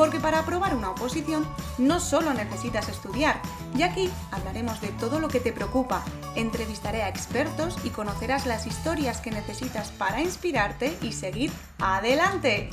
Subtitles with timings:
[0.00, 1.46] Porque para aprobar una oposición
[1.76, 3.38] no solo necesitas estudiar,
[3.76, 6.02] y aquí hablaremos de todo lo que te preocupa,
[6.36, 12.70] entrevistaré a expertos y conocerás las historias que necesitas para inspirarte y seguir adelante.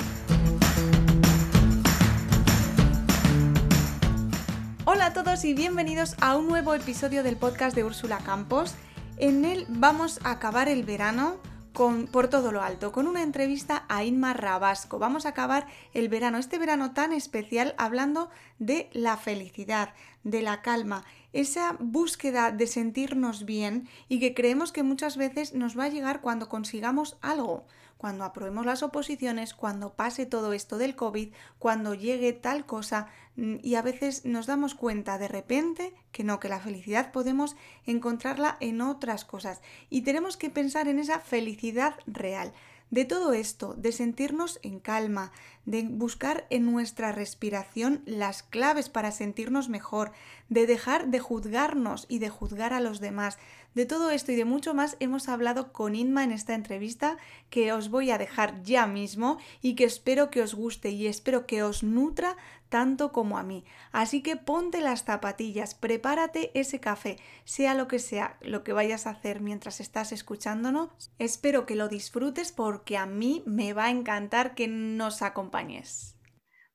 [4.86, 8.74] Hola a todos y bienvenidos a un nuevo episodio del podcast de Úrsula Campos.
[9.18, 11.36] En él vamos a acabar el verano
[11.72, 14.98] por todo lo alto, con una entrevista a Inma Rabasco.
[14.98, 20.62] Vamos a acabar el verano, este verano tan especial, hablando de la felicidad, de la
[20.62, 25.88] calma, esa búsqueda de sentirnos bien y que creemos que muchas veces nos va a
[25.88, 27.66] llegar cuando consigamos algo
[27.98, 33.76] cuando aprobemos las oposiciones, cuando pase todo esto del COVID, cuando llegue tal cosa y
[33.76, 38.80] a veces nos damos cuenta de repente que no, que la felicidad podemos encontrarla en
[38.80, 42.52] otras cosas y tenemos que pensar en esa felicidad real.
[42.90, 45.30] De todo esto, de sentirnos en calma,
[45.66, 50.12] de buscar en nuestra respiración las claves para sentirnos mejor,
[50.48, 53.36] de dejar de juzgarnos y de juzgar a los demás.
[53.74, 57.18] De todo esto y de mucho más hemos hablado con Inma en esta entrevista
[57.50, 61.46] que os voy a dejar ya mismo y que espero que os guste y espero
[61.46, 63.64] que os nutra tanto como a mí.
[63.92, 69.06] Así que ponte las zapatillas, prepárate ese café, sea lo que sea lo que vayas
[69.06, 71.12] a hacer mientras estás escuchándonos.
[71.18, 76.16] Espero que lo disfrutes porque a mí me va a encantar que nos acompañes.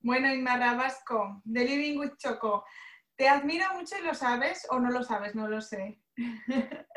[0.01, 2.65] Bueno, Inma Rabasco, de Living with Choco.
[3.15, 6.01] Te admiro mucho y lo sabes o no lo sabes, no lo sé.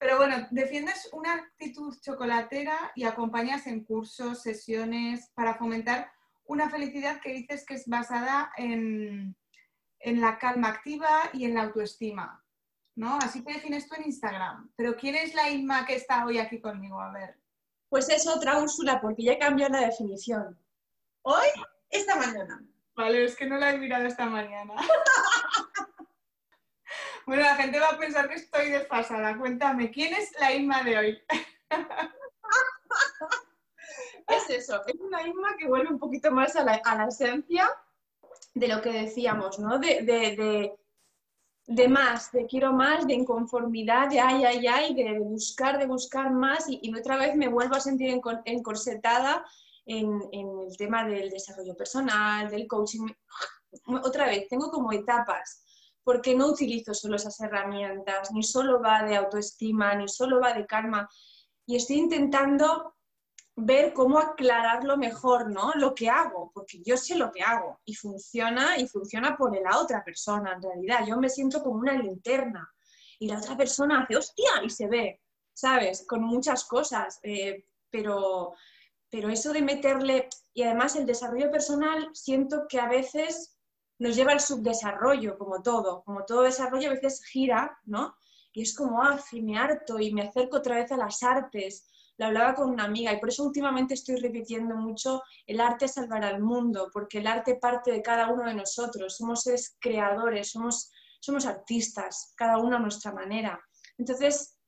[0.00, 6.10] Pero bueno, defiendes una actitud chocolatera y acompañas en cursos, sesiones para fomentar
[6.48, 9.36] una felicidad que dices que es basada en,
[10.00, 12.44] la calma activa y en la autoestima.
[12.96, 13.16] ¿no?
[13.18, 14.72] Así te defines tú en Instagram.
[14.74, 17.00] Pero ¿quién es la Inma que está hoy aquí conmigo?
[17.00, 17.38] A ver.
[17.88, 20.58] Pues es otra Úrsula, porque ya cambió la definición.
[21.22, 21.46] Hoy,
[21.90, 22.64] esta mañana.
[22.96, 24.74] Vale, es que no la he mirado esta mañana.
[27.26, 29.38] bueno, la gente va a pensar que estoy desfasada.
[29.38, 31.22] Cuéntame, ¿quién es la Inma de hoy?
[34.28, 37.68] es eso, es una Inma que vuelve un poquito más a la, esencia
[38.54, 39.78] de lo que decíamos, ¿no?
[39.78, 40.76] De,
[41.66, 46.30] de, más, de quiero más, de inconformidad, de ay, ay, ay, de buscar, de buscar
[46.30, 49.44] más y, otra vez me vuelvo a sentir encorsetada
[49.86, 53.06] en, en, el tema del desarrollo personal, del coaching.
[54.02, 55.62] Otra vez, tengo como etapas,
[56.04, 60.66] porque no utilizo solo esas herramientas, ni solo va de autoestima, ni solo va de
[60.66, 61.08] karma.
[61.66, 62.94] Y estoy intentando
[63.60, 65.72] ver cómo aclararlo mejor, ¿no?
[65.74, 69.78] Lo que hago, porque yo sé lo que hago y funciona y funciona por la
[69.78, 71.04] otra persona en realidad.
[71.06, 72.72] Yo me siento como una linterna
[73.18, 75.20] y la otra persona hace hostia y se ve,
[75.52, 76.06] ¿sabes?
[76.06, 78.54] Con muchas cosas, eh, pero,
[79.10, 83.56] pero eso de meterle, y además el desarrollo personal, siento que a veces
[83.98, 88.14] nos lleva al subdesarrollo, como todo, como todo desarrollo a veces gira, ¿no?
[88.52, 91.88] Y es como, ah, me harto y me acerco otra vez a las artes
[92.18, 96.28] lo hablaba con una amiga y por eso últimamente estoy repitiendo mucho, el arte salvará
[96.28, 100.90] al mundo, porque el arte parte de cada uno de nosotros, somos seres creadores, somos,
[101.20, 103.60] somos artistas, cada uno a nuestra manera.
[103.96, 104.58] Entonces,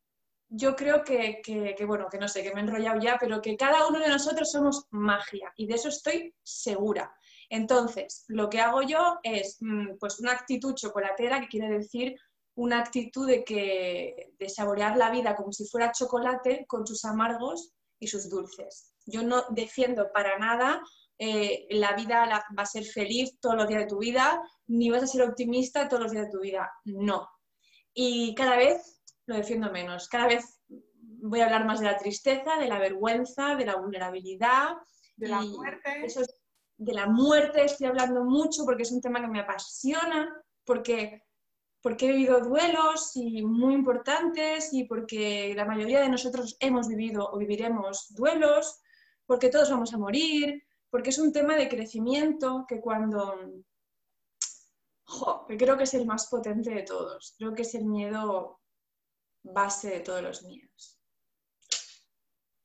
[0.49, 3.57] yo creo que, que, bueno, que no sé, que me he enrollado ya, pero que
[3.57, 7.13] cada uno de nosotros somos magia y de eso estoy segura.
[7.49, 12.17] Entonces, lo que hago yo es mm, pues una actitud chocolatera, que quiere decir
[12.55, 17.73] una actitud de, que, de saborear la vida como si fuera chocolate con sus amargos
[17.99, 18.93] y sus dulces.
[19.07, 20.83] Yo no defiendo para nada
[21.23, 22.27] eh, la vida
[22.59, 25.87] va a ser feliz todos los días de tu vida, ni vas a ser optimista
[25.87, 26.73] todos los días de tu vida.
[26.87, 27.29] No.
[27.93, 30.09] Y cada vez lo defiendo menos.
[30.09, 34.77] Cada vez voy a hablar más de la tristeza, de la vergüenza, de la vulnerabilidad.
[35.15, 36.07] De la muerte.
[36.79, 41.23] de la muerte estoy hablando mucho porque es un tema que me apasiona, porque
[41.83, 47.29] porque he vivido duelos y muy importantes y porque la mayoría de nosotros hemos vivido
[47.31, 48.81] o viviremos duelos,
[49.27, 53.65] porque todos vamos a morir, porque es un tema de crecimiento que cuando...
[55.49, 58.61] creo que es el más potente de todos, creo que es el miedo
[59.43, 60.99] base de todos los miedos.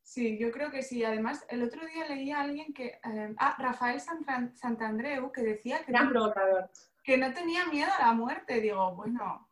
[0.01, 1.03] Sí, yo creo que sí.
[1.03, 2.85] Además, el otro día leí a alguien que...
[3.03, 5.91] Eh, ah, Rafael Santandreu, que decía que...
[5.91, 6.69] Gran provocador
[7.05, 8.59] que no tenía miedo a la muerte.
[8.59, 9.49] Digo, bueno,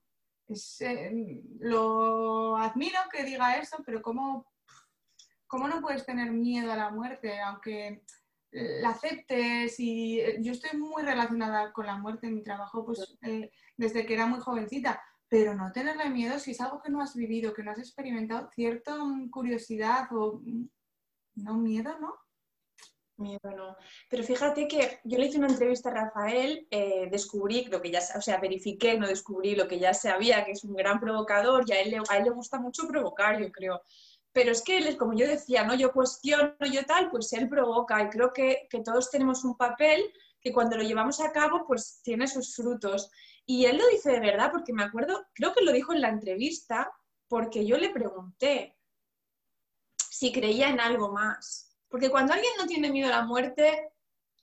[0.79, 4.51] eh, lo admiro que diga eso, pero ¿cómo,
[5.47, 7.39] ¿cómo no puedes tener miedo a la muerte?
[7.39, 8.03] Aunque
[8.53, 13.17] la aceptes y eh, yo estoy muy relacionada con la muerte en mi trabajo pues
[13.21, 17.01] eh, desde que era muy jovencita, pero no tenerle miedo si es algo que no
[17.01, 18.95] has vivido, que no has experimentado, cierta
[19.31, 20.67] curiosidad o mm,
[21.35, 22.13] no miedo, ¿no?
[23.17, 23.77] Miedo no.
[24.09, 27.99] Pero fíjate que yo le hice una entrevista a Rafael, eh, descubrí lo que ya,
[28.15, 31.73] o sea, verifiqué, no descubrí lo que ya sabía, que es un gran provocador y
[31.73, 33.81] a él, a él le gusta mucho provocar, yo creo
[34.33, 35.75] pero es que él, como yo decía, ¿no?
[35.75, 40.11] yo cuestiono, yo tal, pues él provoca y creo que, que, todos tenemos un papel
[40.41, 43.11] que cuando lo llevamos a cabo pues tiene sus frutos.
[43.45, 46.09] Y él lo dice de verdad porque me acuerdo, creo que lo dijo en la
[46.09, 46.91] entrevista,
[47.27, 48.75] porque yo le pregunté
[50.09, 51.72] si creía en algo más.
[51.93, 53.91] Porque cuando alguien no tiene miedo a la muerte,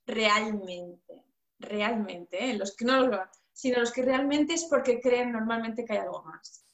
[0.07, 1.25] realmente,
[1.59, 2.57] realmente, ¿eh?
[2.57, 3.21] los que no lo
[3.53, 6.65] sino los que realmente es porque creen normalmente que hay algo más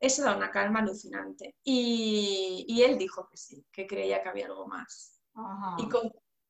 [0.00, 1.56] eso da una calma alucinante.
[1.64, 5.20] Y, él dijo que sí, que creía que había algo más.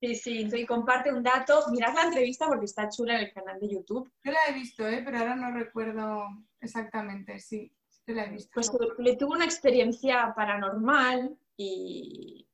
[0.01, 1.65] Y, sí, sí, y comparte un dato.
[1.71, 4.11] Mirad la entrevista porque está chula en el canal de YouTube.
[4.25, 5.03] Yo la he visto, ¿eh?
[5.05, 6.27] pero ahora no recuerdo
[6.61, 8.51] exactamente, sí, sí la he visto.
[8.55, 12.47] Pues le tuvo una experiencia paranormal y,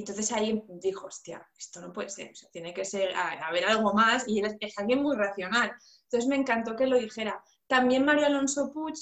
[0.00, 4.40] entonces ahí dijo, hostia, esto no puede ser, tiene que ser, haber algo más, y
[4.40, 5.72] él es, alguien muy racional.
[6.04, 7.42] Entonces me encantó que lo dijera.
[7.66, 8.94] También Mario Alonso Puig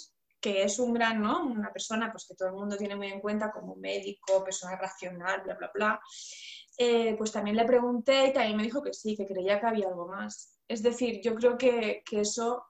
[0.42, 1.46] que es un gran, ¿no?
[1.46, 5.40] Una persona pues, que todo el mundo tiene muy en cuenta como médico, persona racional,
[5.42, 6.00] bla, bla, bla.
[6.76, 9.86] Eh, pues también le pregunté y también me dijo que sí, que creía que había
[9.86, 10.58] algo más.
[10.66, 12.66] Es decir, yo creo que, eso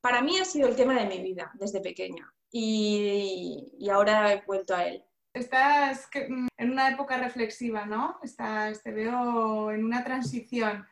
[0.00, 4.44] para mí ha sido el tema de mi vida desde pequeña y, y ahora he
[4.46, 5.04] vuelto a él.
[5.32, 8.18] Estás en una época reflexiva, ¿no?
[8.22, 10.86] Estás, te veo en una transición.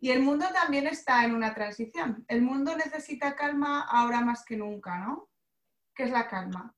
[0.00, 2.24] Y el mundo también está en una transición.
[2.28, 5.28] El mundo necesita calma ahora más que nunca, ¿no?
[5.94, 6.74] ¿Qué es la calma?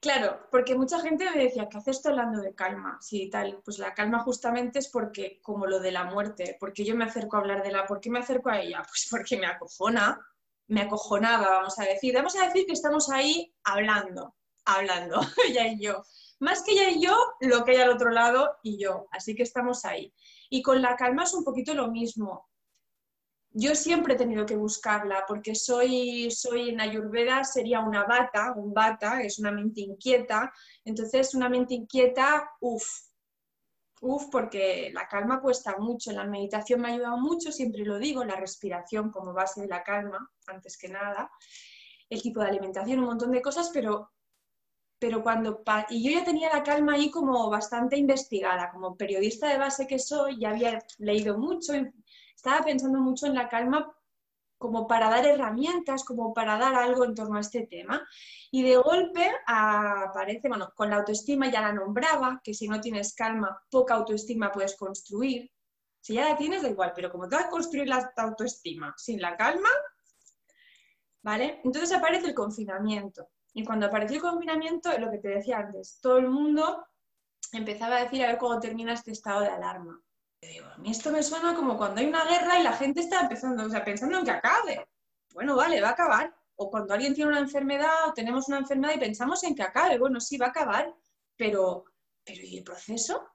[0.00, 2.98] Claro, porque mucha gente me decía, ¿qué haces tú hablando de calma?
[3.00, 3.62] Sí, tal.
[3.64, 7.36] Pues la calma justamente es porque, como lo de la muerte, porque yo me acerco
[7.36, 8.82] a hablar de la, ¿por qué me acerco a ella?
[8.86, 10.20] Pues porque me acojona,
[10.68, 12.14] me acojonaba, vamos a decir.
[12.14, 14.34] Vamos a decir que estamos ahí hablando,
[14.64, 16.02] hablando, ella y yo.
[16.40, 19.06] Más que ella y yo, lo que hay al otro lado y yo.
[19.12, 20.12] Así que estamos ahí.
[20.50, 22.48] Y con la calma es un poquito lo mismo.
[23.56, 28.74] Yo siempre he tenido que buscarla porque soy, soy en Ayurveda, sería una bata, un
[28.74, 30.52] bata, es una mente inquieta.
[30.84, 32.84] Entonces, una mente inquieta, uff,
[34.00, 36.10] uff, porque la calma cuesta mucho.
[36.10, 39.84] La meditación me ha ayudado mucho, siempre lo digo, la respiración como base de la
[39.84, 41.30] calma, antes que nada.
[42.10, 44.13] El tipo de alimentación, un montón de cosas, pero
[44.98, 45.62] pero cuando...
[45.90, 49.98] Y yo ya tenía la calma ahí como bastante investigada, como periodista de base que
[49.98, 51.72] soy, ya había leído mucho,
[52.34, 53.94] estaba pensando mucho en la calma
[54.56, 58.06] como para dar herramientas, como para dar algo en torno a este tema.
[58.50, 63.14] Y de golpe aparece, bueno, con la autoestima ya la nombraba, que si no tienes
[63.14, 65.50] calma, poca autoestima puedes construir.
[66.00, 69.20] Si ya la tienes, da igual, pero como te vas a construir la autoestima sin
[69.20, 69.68] la calma,
[71.22, 71.60] ¿vale?
[71.64, 73.28] Entonces aparece el confinamiento.
[73.54, 76.84] Y cuando apareció el confinamiento, lo que te decía antes, todo el mundo
[77.52, 80.00] empezaba a decir a ver cómo termina este estado de alarma.
[80.40, 83.00] Y digo, a mí esto me suena como cuando hay una guerra y la gente
[83.00, 84.88] está empezando, o sea, pensando en que acabe.
[85.32, 86.34] Bueno, vale, va a acabar.
[86.56, 89.98] O cuando alguien tiene una enfermedad o tenemos una enfermedad y pensamos en que acabe.
[89.98, 90.92] Bueno, sí, va a acabar,
[91.36, 91.84] pero,
[92.24, 93.28] pero ¿y el proceso?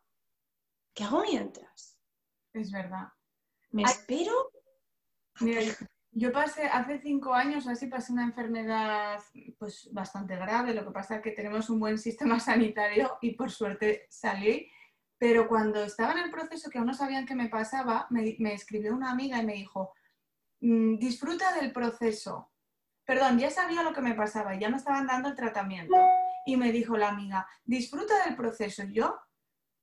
[0.94, 1.98] ¿Qué hago mientras?
[2.54, 3.08] Es verdad.
[3.72, 4.52] ¿Me espero?
[6.12, 9.20] Yo pasé, hace cinco años así, pasé una enfermedad
[9.60, 13.52] pues bastante grave, lo que pasa es que tenemos un buen sistema sanitario y por
[13.52, 14.70] suerte salí,
[15.20, 18.96] pero cuando estaba en el proceso que aún no sabían qué me pasaba, me, escribió
[18.96, 19.94] una amiga y me dijo,
[20.62, 22.52] mm, disfruta del proceso.
[23.06, 25.96] Perdón, ya sabía lo que me pasaba, ya me estaban dando el tratamiento.
[26.46, 28.84] Y me dijo la amiga, disfruta del proceso.
[28.86, 29.20] Yo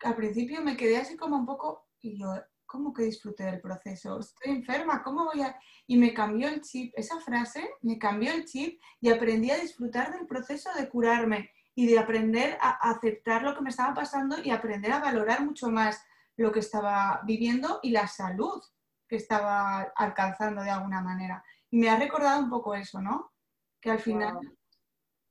[0.01, 2.35] al principio me quedé así como un poco, y yo,
[2.67, 4.19] ¿cómo que disfruté del proceso?
[4.21, 5.59] Estoy enferma, ¿cómo voy a...?
[5.87, 10.13] Y me cambió el chip, esa frase me cambió el chip y aprendí a disfrutar
[10.13, 14.51] del proceso de curarme y de aprender a aceptar lo que me estaba pasando y
[14.51, 16.05] aprender a valorar mucho más
[16.37, 18.63] lo que estaba viviendo y la salud
[19.09, 21.45] que estaba alcanzando de alguna manera.
[21.71, 23.33] Y me ha recordado un poco eso, ¿no?
[23.81, 24.39] Que al final,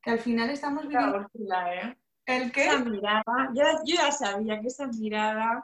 [0.01, 1.27] que al final estamos viviendo...
[1.73, 1.97] ¿eh?
[2.25, 2.67] ¿El qué?
[2.67, 5.63] Esa mirada, yo, yo ya sabía que esa mirada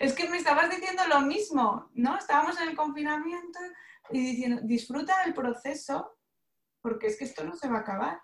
[0.00, 2.18] es que me estabas diciendo lo mismo, ¿no?
[2.18, 3.58] Estábamos en el confinamiento
[4.10, 6.18] y diciendo, disfruta del proceso,
[6.80, 8.20] porque es que esto no se va a acabar.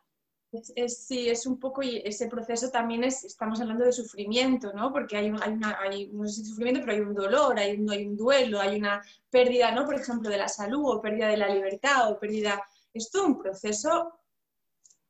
[0.77, 4.93] Es, sí, es un poco, y ese proceso también es, estamos hablando de sufrimiento, ¿no?
[4.93, 8.61] Porque hay, hay, una, hay sufrimiento, pero hay un dolor, hay un, hay un duelo,
[8.61, 9.87] hay una pérdida, ¿no?
[9.87, 12.63] Por ejemplo, de la salud, o pérdida de la libertad, o pérdida...
[12.95, 14.21] Es todo un proceso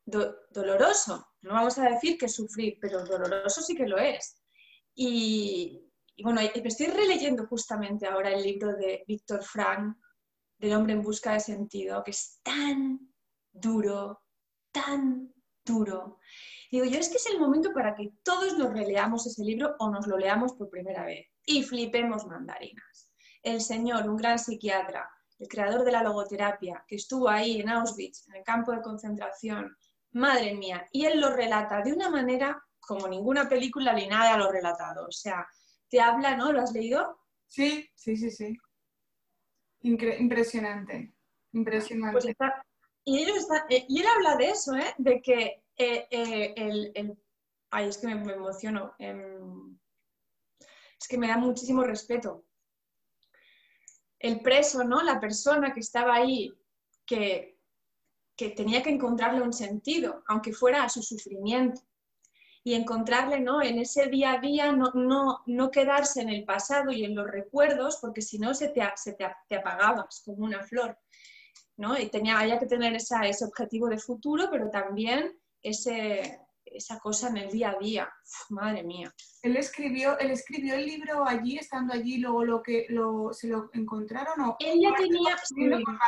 [0.04, 1.26] doloroso.
[1.42, 4.40] No vamos a decir que sufrir, pero doloroso sí que lo es.
[4.94, 5.91] Y,
[6.22, 9.96] bueno, me estoy releyendo justamente ahora el libro de Víctor Frank,
[10.58, 13.12] del hombre en busca de sentido, que es tan
[13.52, 14.22] duro,
[14.70, 15.32] tan
[15.64, 16.18] duro.
[16.70, 19.90] Digo, yo es que es el momento para que todos nos releamos ese libro o
[19.90, 23.12] nos lo leamos por primera vez y flipemos mandarinas.
[23.42, 28.28] El señor, un gran psiquiatra, el creador de la logoterapia, que estuvo ahí en Auschwitz,
[28.28, 29.76] en el campo de concentración,
[30.12, 34.50] madre mía, y él lo relata de una manera como ninguna película ni nada lo
[34.50, 35.06] relatado.
[35.06, 35.46] O sea,
[35.92, 36.50] te habla, ¿no?
[36.52, 37.18] ¿Lo has leído?
[37.46, 38.56] Sí, sí, sí, sí.
[39.82, 41.12] impresionante,
[41.52, 42.34] impresionante.
[42.34, 42.54] Pues
[43.04, 44.94] y, eh, y él habla de eso, ¿eh?
[44.96, 46.54] De que eh, eh,
[46.94, 47.14] el,
[47.70, 48.94] Ay, es que me, emociono.
[48.98, 49.78] Em,
[50.98, 52.46] es que me da muchísimo respeto.
[54.18, 55.02] El preso, ¿no?
[55.02, 56.54] La persona que estaba ahí,
[57.04, 57.58] que,
[58.34, 61.82] que tenía que encontrarle un sentido, aunque fuera a su sufrimiento.
[62.64, 63.60] Y encontrarle, ¿no?
[63.60, 67.28] En ese día a día, no, no, no quedarse en el pasado y en los
[67.28, 70.96] recuerdos, porque si no se, te, se te, te apagabas como una flor.
[71.76, 71.98] ¿no?
[71.98, 76.40] Y tenía, había que tener ese objetivo de futuro, pero también ese,
[76.74, 78.12] esa cosa en el día a día.
[78.50, 79.12] madre mía.
[79.42, 83.70] Él escribió, él escribió el libro allí, estando allí, luego lo que lo, se lo
[83.72, 84.56] encontraron o.
[84.60, 85.36] Él ya tenía.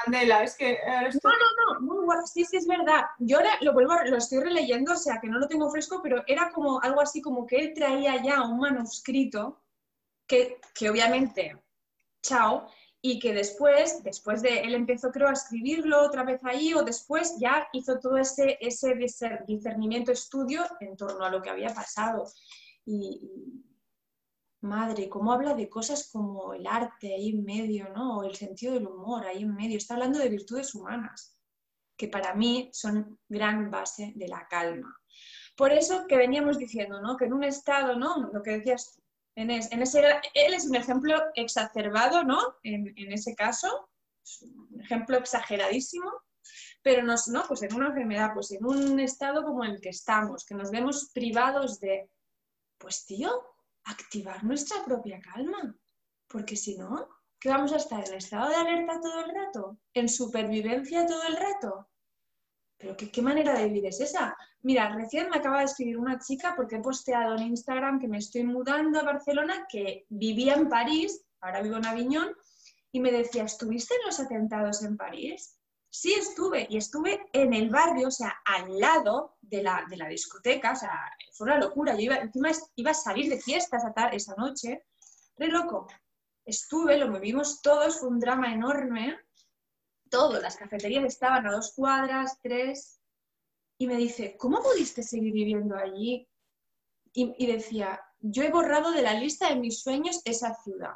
[0.07, 0.79] Mandela, es que.
[0.87, 3.05] No, no, no, no, sí, sí, es verdad.
[3.19, 6.23] Yo ahora lo vuelvo, lo estoy releyendo, o sea que no lo tengo fresco, pero
[6.27, 9.63] era como algo así como que él traía ya un manuscrito
[10.27, 11.63] que, que obviamente,
[12.23, 12.69] chao,
[13.07, 17.37] y que después, después de, él empezó creo a escribirlo otra vez ahí o después
[17.39, 18.95] ya hizo todo ese, ese
[19.47, 22.25] discernimiento, estudio en torno a lo que había pasado.
[22.87, 23.31] Y,
[24.63, 28.21] madre, cómo habla de cosas como el arte ahí en medio, ¿no?
[28.21, 29.77] O el sentido del humor ahí en medio.
[29.77, 31.39] Está hablando de virtudes humanas,
[31.99, 34.99] que para mí son gran base de la calma.
[35.55, 37.19] Por eso que veníamos diciendo, ¿no?
[37.19, 38.31] Que en un estado, ¿no?
[38.33, 38.99] Lo que decías
[39.37, 40.01] en, ese,
[40.35, 42.57] él es un ejemplo exacerbado, ¿no?
[42.63, 43.91] En, ese caso,
[44.43, 46.11] un ejemplo exageradísimo,
[46.83, 47.45] pero nos, ¿no?
[47.49, 51.11] Pues en una enfermedad, pues en un estado como el que estamos, que nos vemos
[51.13, 52.11] privados de,
[52.79, 53.31] pues tío,
[53.85, 55.77] activar nuestra propia calma,
[56.29, 57.09] porque si no,
[57.41, 59.79] ¿qué vamos a estar en estado de alerta todo el rato?
[59.95, 61.89] ¿En supervivencia todo el rato?
[62.79, 64.37] Pero ¿qué, manera de vivir es esa?
[64.63, 68.19] Mira, recién me acaba de escribir una chica porque he posteado en Instagram que me
[68.19, 72.35] estoy mudando a Barcelona, que vivía en París, ahora vivo en Aviñón,
[72.93, 75.59] y me decía, ¿estuviste en los atentados en París?
[75.91, 80.77] Sí estuve, y estuve en el barrio, o sea, al lado de la, discoteca, o
[80.77, 81.95] sea, fue una locura.
[81.95, 84.85] Yo iba, encima iba a salir de fiesta esa, esa noche,
[85.37, 85.87] re loco.
[86.45, 89.17] Estuve, lo vivimos todos, fue un drama enorme,
[90.15, 93.01] todo, las cafeterías estaban a dos cuadras, tres,
[93.79, 96.29] y me dice, ¿cómo pudiste seguir viviendo allí?
[97.13, 100.95] Y, decía, yo he borrado de la lista de mis sueños esa ciudad.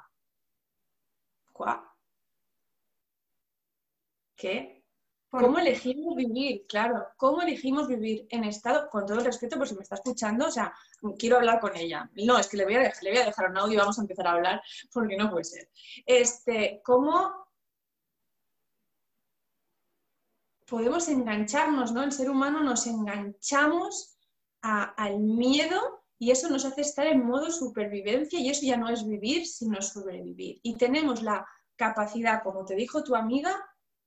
[1.53, 1.81] ¿Cuál?
[4.37, 4.85] ¿Qué?
[5.31, 6.67] ¿Cómo elegimos vivir?
[6.69, 10.47] Claro, ¿cómo elegimos vivir en estado, con todo el respeto por si me está escuchando,
[10.47, 10.73] o sea,
[11.19, 12.09] quiero hablar con ella.
[12.25, 13.99] No, es que le voy a dejar, le voy a dejar un audio y vamos
[13.99, 15.69] a empezar a hablar porque no puede ser.
[16.07, 17.48] Este, ¿Cómo
[20.69, 22.03] podemos engancharnos, ¿no?
[22.03, 24.19] El ser humano nos enganchamos
[24.61, 29.07] al miedo y eso nos hace estar en modo supervivencia y eso ya no es
[29.07, 30.59] vivir, sino sobrevivir.
[30.63, 31.47] Y tenemos la
[31.77, 33.57] capacidad, como te dijo tu amiga,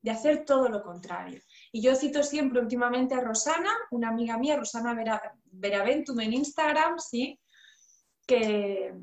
[0.02, 1.42] de hacer todo lo contrario.
[1.72, 4.96] Y yo cito siempre últimamente a Rosana, una amiga mía, Rosana
[5.46, 7.40] Veraventum en Instagram, sí,
[8.26, 8.94] que,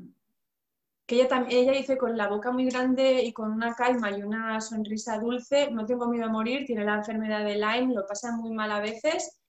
[1.09, 4.21] que ella, también, ella dice con la boca muy grande y con una calma y
[4.21, 8.31] una sonrisa dulce, no tengo miedo a morir, tiene la enfermedad de Lyme, lo pasa
[8.31, 9.41] muy mal a veces.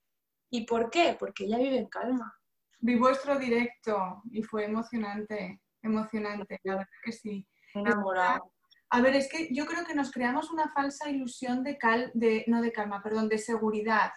[0.49, 1.15] ¿Y por qué?
[1.19, 2.35] Porque ella vive en calma.
[2.79, 7.47] Vi vuestro directo y fue emocionante, emocionante, la verdad que sí.
[7.75, 8.41] Enamorada.
[8.89, 12.43] A ver, es que yo creo que nos creamos una falsa ilusión de cal, de,
[12.47, 14.09] no de calma, perdón, de seguridad,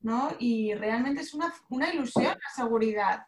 [0.00, 0.32] ¿no?
[0.40, 3.20] Y realmente es una, una ilusión la seguridad.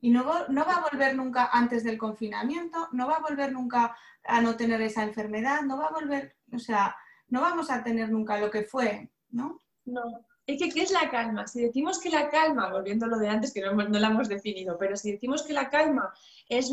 [0.00, 4.40] Y no, va a volver nunca antes del confinamiento, no va a volver nunca a
[4.40, 6.94] no tener esa enfermedad, no va a volver, o sea,
[7.28, 9.58] no vamos a tener nunca lo que fue, ¿no?
[9.84, 10.24] No.
[10.46, 11.46] Es que, ¿qué es la calma?
[11.46, 14.78] Si decimos que la calma, volviendo a lo de antes, que no, la hemos definido,
[14.78, 16.12] pero si decimos que la calma
[16.48, 16.72] es,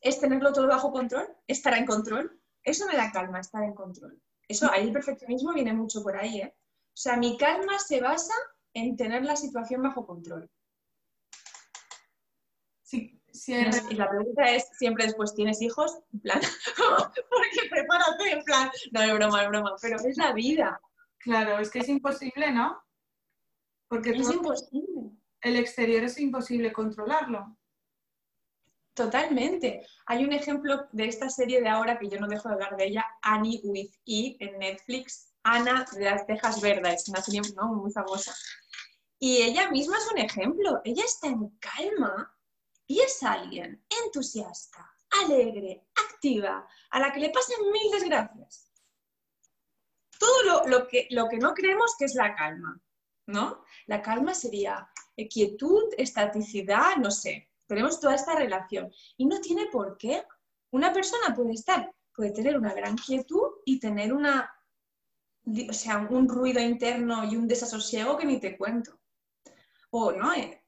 [0.00, 4.20] es tenerlo todo bajo control, estar en control, eso me da calma, estar en control.
[4.46, 6.54] Eso, ahí el perfeccionismo viene mucho por ahí, ¿eh?
[6.88, 8.34] O sea, mi calma se basa
[8.74, 10.50] en tener la situación bajo control.
[12.92, 15.98] Y la pregunta es, siempre después, ¿tienes hijos?
[16.12, 16.40] En plan,
[16.76, 20.80] porque prepárate, en plan, no es broma, es broma, pero es la vida.
[21.18, 22.82] Claro, es que es imposible, ¿no?
[23.88, 25.10] Porque Es todo imposible.
[25.40, 27.56] el exterior es imposible controlarlo.
[28.94, 29.86] Totalmente.
[30.06, 32.86] Hay un ejemplo de esta serie de ahora que yo no dejo de hablar de
[32.86, 35.28] ella, Annie with E en Netflix.
[35.44, 37.74] Ana de las cejas verdes, una serie ¿no?
[37.74, 38.32] muy famosa.
[39.18, 40.80] Y ella misma es un ejemplo.
[40.84, 42.32] Ella está en calma
[42.92, 44.86] y es alguien entusiasta,
[45.24, 48.70] alegre, activa, a la que le pasan mil desgracias.
[50.18, 52.78] Todo lo, que, lo que no creemos que es la calma,
[53.28, 53.64] ¿no?
[53.86, 57.50] La calma sería eh, quietud, estaticidad, no sé.
[57.66, 58.92] Tenemos toda esta relación.
[59.16, 60.26] Y no tiene por qué.
[60.70, 64.54] Una persona puede estar, puede tener una gran quietud y tener una,
[65.46, 69.00] o sea, un ruido interno y un desasosiego que ni te cuento.
[69.88, 70.61] O no, Eh,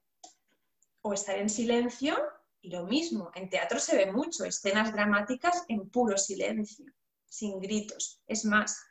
[1.07, 2.17] o estar en silencio
[2.63, 3.31] y lo mismo.
[3.35, 6.87] En teatro se ve mucho, escenas dramáticas en puro silencio,
[7.27, 8.23] sin gritos.
[8.27, 8.83] Es más,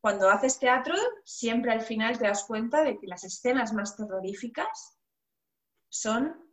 [0.00, 5.00] cuando haces teatro, siempre al final te das cuenta de que las escenas más terroríficas
[5.88, 6.48] son,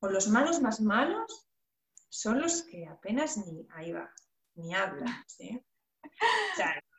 [0.00, 1.48] o los malos más malos,
[2.10, 4.12] son los que apenas ni, ahí va,
[4.56, 5.58] ni hablan, ¿sí?
[6.02, 6.56] O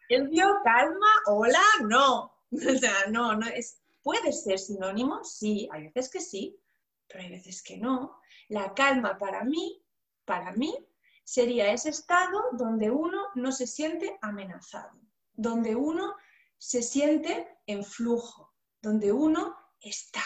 [0.07, 2.33] silencio, calma, hola, no.
[2.53, 6.59] O sea, no, no es, puede ser sinónimo, sí, hay veces que sí,
[7.07, 8.19] pero hay veces que no.
[8.49, 9.83] La calma para mí,
[10.25, 10.75] para mí,
[11.23, 14.99] sería ese estado donde uno no se siente amenazado,
[15.31, 16.15] donde uno
[16.57, 20.23] se siente en flujo, donde uno está.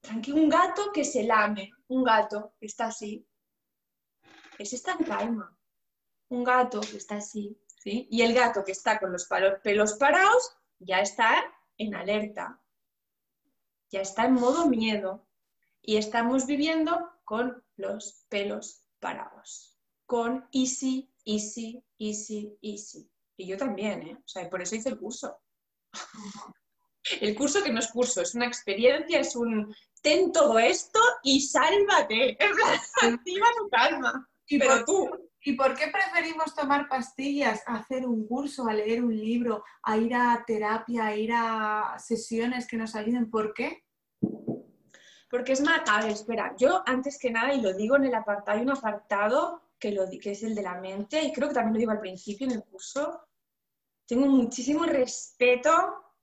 [0.00, 3.26] Tranquilo, un gato que se lame, un gato que está así,
[4.58, 5.56] ese está en calma.
[6.28, 8.08] Un gato que está así, ¿sí?
[8.10, 9.28] Y el gato que está con los
[9.62, 11.44] pelos parados ya está
[11.78, 12.60] en alerta,
[13.90, 15.26] ya está en modo miedo
[15.80, 23.10] y estamos viviendo con los pelos parados, con easy, easy, easy, easy.
[23.36, 24.16] Y yo también, ¿eh?
[24.16, 25.38] O sea, por eso hice el curso.
[27.20, 31.38] El curso que no es curso, es una experiencia, es un ten todo esto y
[31.38, 32.38] sálvate.
[33.02, 34.26] Activa tu calma.
[34.46, 39.04] ¿Y Pero tú, ¿Y por qué preferimos tomar pastillas, a hacer un curso, a leer
[39.04, 43.30] un libro, a ir a terapia, a ir a sesiones que nos ayuden?
[43.30, 43.84] ¿Por qué?
[45.28, 48.14] Porque es más, a ver, espera, yo antes que nada, y lo digo en el
[48.14, 51.74] apartado, hay un apartado que, que es el de la mente, y creo que también
[51.74, 53.28] lo digo al principio en el curso,
[54.06, 56.13] tengo muchísimo respeto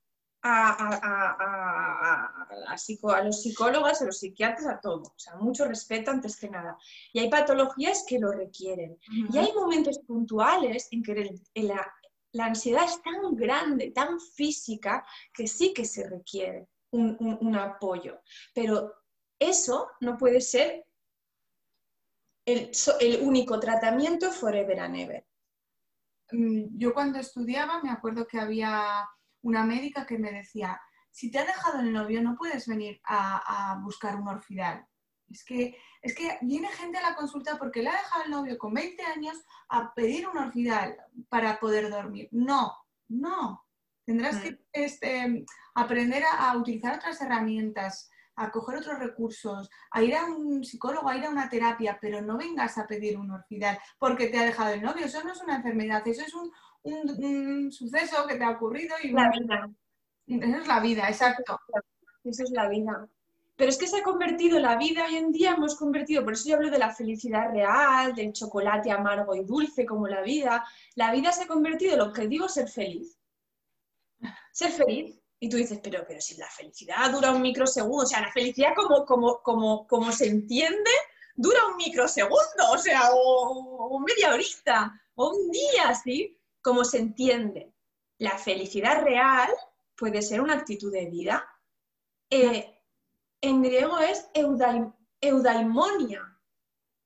[0.43, 0.99] a, a-
[1.45, 6.38] a- a- psico- los psicólogos, a los psiquiatras, a todo, o sea, mucho respeto antes
[6.38, 6.77] que nada.
[7.13, 8.97] Y hay patologías que lo requieren.
[9.32, 11.93] Y hay momentos puntuales en que el- el- la,
[12.34, 17.56] la ansiedad es tan grande, tan física, que sí que se requiere un, un- un
[17.58, 18.21] apoyo.
[18.56, 18.93] Pero
[19.39, 20.86] eso no puede ser
[22.45, 25.27] el, el único tratamiento forever and ever.
[26.32, 29.08] Mm, Yo cuando estudiaba me acuerdo que había
[29.41, 33.71] una médica que me decía, si te ha dejado el novio no puedes venir a,
[33.73, 34.86] a buscar un orfidal.
[35.30, 38.58] Es que, es que viene gente a la consulta porque le ha dejado el novio
[38.58, 39.38] con 20 años
[39.69, 40.97] a pedir un orfidal
[41.30, 42.27] para poder dormir.
[42.32, 42.75] No,
[43.08, 43.65] no.
[44.06, 44.41] Tendrás Mm.
[44.41, 50.25] que este, aprender a, a utilizar otras herramientas, a coger otros recursos, a ir a
[50.25, 54.27] un psicólogo, a ir a una terapia, pero no vengas a pedir un orfidal porque
[54.27, 55.06] te ha dejado el novio.
[55.06, 56.51] Eso no es una enfermedad, eso es un,
[56.83, 59.69] un- un suceso que te ha ocurrido y La vida.
[60.27, 61.59] eso es la vida, exacto.
[62.23, 63.07] Eso es la vida.
[63.55, 66.49] Pero es que se ha convertido la vida hoy en día, hemos convertido, por eso
[66.49, 70.65] yo hablo de la felicidad real, del chocolate amargo y dulce como la vida.
[70.95, 73.17] La vida se ha convertido, el objetivo es ser feliz.
[74.51, 75.19] Ser feliz.
[75.39, 78.73] Y tú dices, pero, pero si la felicidad dura un microsegundo, o sea, la felicidad
[78.75, 80.91] como, como, como, como se entiende,
[81.35, 86.37] dura un microsegundo, o sea, o, o media horita, o un día, ¿sí?
[86.62, 87.74] Como se entiende.
[88.19, 89.50] La felicidad real
[89.95, 91.47] puede ser una actitud de vida.
[92.30, 92.80] Eh,
[93.41, 96.21] en griego es eudaim- eudaimonia,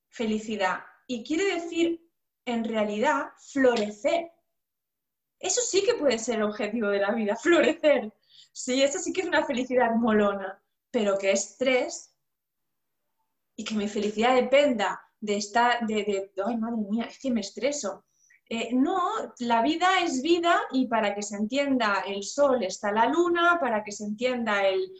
[0.10, 2.02] felicidad, y quiere decir,
[2.46, 4.32] en realidad, florecer.
[5.39, 8.13] Eso sí que puede ser el objetivo de la vida, florecer.
[8.52, 12.13] Sí, eso sí que es una felicidad molona, pero que estrés
[13.58, 15.96] y que mi felicidad dependa de estar, de,
[16.36, 18.06] de ay madre mía, es que me estreso.
[18.47, 19.01] Eh, no,
[19.39, 23.84] la vida es vida y para que se entienda el sol está la luna, para
[23.84, 24.91] que se entienda el,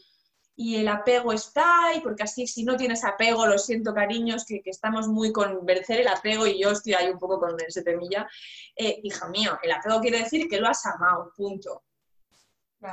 [0.56, 4.62] y el apego está, y porque así si no tienes apego, lo siento cariños, que,
[4.62, 7.84] que estamos muy con vencer el apego y yo estoy ahí un poco con ese
[7.84, 8.28] temilla.
[8.76, 11.84] Eh, hija mío, el apego quiere decir que lo has amado, punto.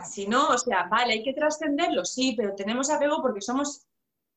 [0.04, 3.86] Si no, o sea, vale, hay que trascenderlo, sí, pero tenemos apego porque somos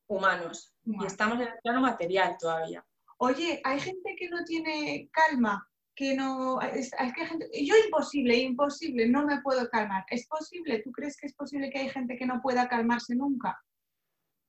[0.06, 2.84] humanos y estamos en el plano material todavía.
[3.18, 9.08] Oye, hay gente que no tiene calma que no, es, que gente, yo imposible, imposible,
[9.08, 10.04] no me puedo calmar.
[10.10, 10.82] ¿Es posible?
[10.84, 13.58] ¿Tú crees que es posible que hay gente que no pueda calmarse nunca?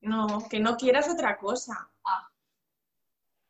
[0.02, 1.90] No, que no quieras otra cosa.
[2.04, 2.28] Ah.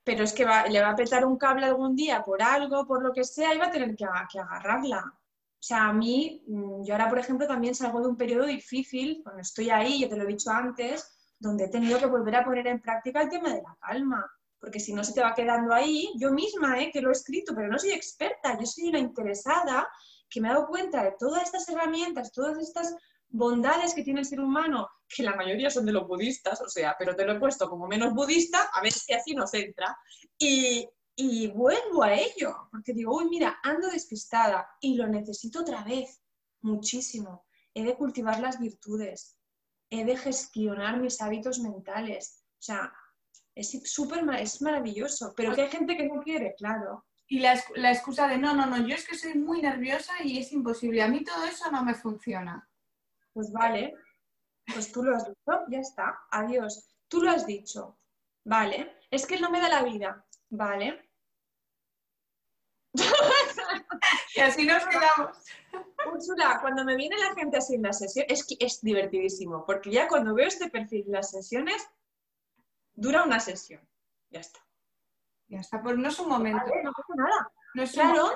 [0.05, 3.13] Pero es que le va a petar un cable algún día por algo, por lo
[3.13, 5.05] que sea, y va a tener que, que agarrarla.
[5.05, 9.21] O sea, a mí, mm, yo ahora, por ejemplo, también salgo de un periodo difícil,
[9.25, 12.45] cuando estoy ahí, ya te lo he dicho antes, donde he tenido que volver a
[12.45, 14.25] poner en práctica el tema de la calma
[14.61, 16.91] porque si no se te va quedando ahí, yo misma, ¿eh?
[16.93, 19.89] que lo he escrito, pero no soy experta, yo soy una interesada
[20.29, 22.95] que me he dado cuenta de todas estas herramientas, todas estas
[23.29, 26.97] bondades que tiene el ser humano, que la mayoría son de los budistas, o sea,
[26.99, 29.97] pero te lo he puesto como menos budista, a ver si así nos entra,
[30.39, 35.85] y, y vuelvo a ello, porque digo, uy, mira, ando despistada y lo necesito otra
[35.85, 36.23] vez,
[36.63, 37.47] muchísimo.
[37.75, 39.37] He de cultivar las virtudes,
[39.91, 42.93] he de gestionar mis hábitos mentales, o sea,
[43.59, 47.05] es súper es maravilloso, pero que hay gente que no quiere, claro.
[47.27, 50.39] Y la, la, excusa de no, no, no, yo es que soy muy nerviosa y
[50.39, 52.67] es imposible, a mí todo eso no me funciona.
[53.33, 53.95] Pues vale,
[54.73, 56.89] pues tú lo has dicho, ya está, adiós.
[57.09, 57.99] Tú lo has dicho,
[58.45, 61.11] vale, es que él no me da la vida, vale.
[64.37, 65.37] y así nos quedamos.
[66.13, 69.91] Úrsula, cuando me viene la gente así en la sesión, es que es divertidísimo, porque
[69.91, 71.87] ya cuando veo este perfil en las sesiones,
[72.99, 73.87] dura una sesión.
[74.31, 74.61] Ya está.
[75.49, 76.65] Ya está, pues no es un momento.
[76.83, 77.53] no pasa nada.
[77.75, 78.31] No es claro,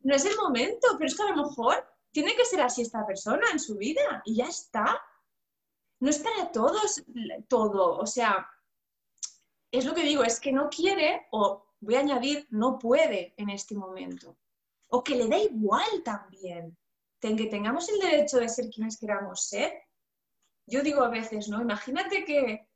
[0.00, 3.06] no es el momento, pero es que a lo mejor tiene que ser así esta
[3.06, 5.00] persona en su vida y ya está.
[6.00, 7.02] No es para todos
[7.48, 8.46] todo, o sea,
[9.70, 13.50] es lo que digo, es que no quiere o voy a añadir no puede en
[13.50, 14.36] este momento.
[14.88, 16.76] O que le da igual también.
[17.20, 19.72] que tengamos el derecho de ser quienes queramos ser.
[20.66, 21.60] Yo digo a veces, ¿no?
[21.60, 22.68] Imagínate que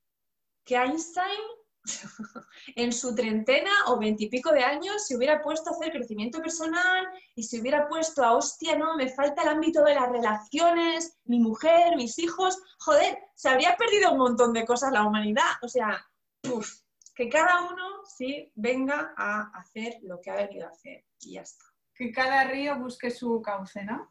[0.69, 1.41] que Einstein
[2.77, 7.43] en su treintena o veintipico de años se hubiera puesto a hacer crecimiento personal y
[7.43, 11.97] se hubiera puesto a, hostia, no, me falta el ámbito de las relaciones, mi mujer,
[11.97, 15.53] mis hijos, joder, se habría perdido un montón de cosas la humanidad.
[15.63, 16.07] O sea,
[17.15, 21.43] que cada uno sí venga a hacer lo que ha venido a hacer y ya
[21.43, 21.65] está.
[21.95, 24.07] Que cada río busque su cauce, ¿no?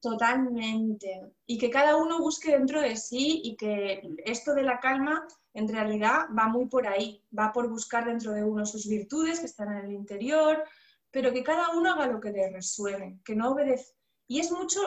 [0.00, 1.32] Totalmente.
[1.46, 5.26] Y que cada uno busque dentro de sí y que esto de la calma
[5.58, 9.46] en realidad va muy por ahí, va por buscar dentro de uno sus virtudes que
[9.46, 10.62] están en el interior,
[11.10, 13.96] pero que cada uno haga lo que le resuene, que no obedezca.
[14.28, 14.80] Y es mucho,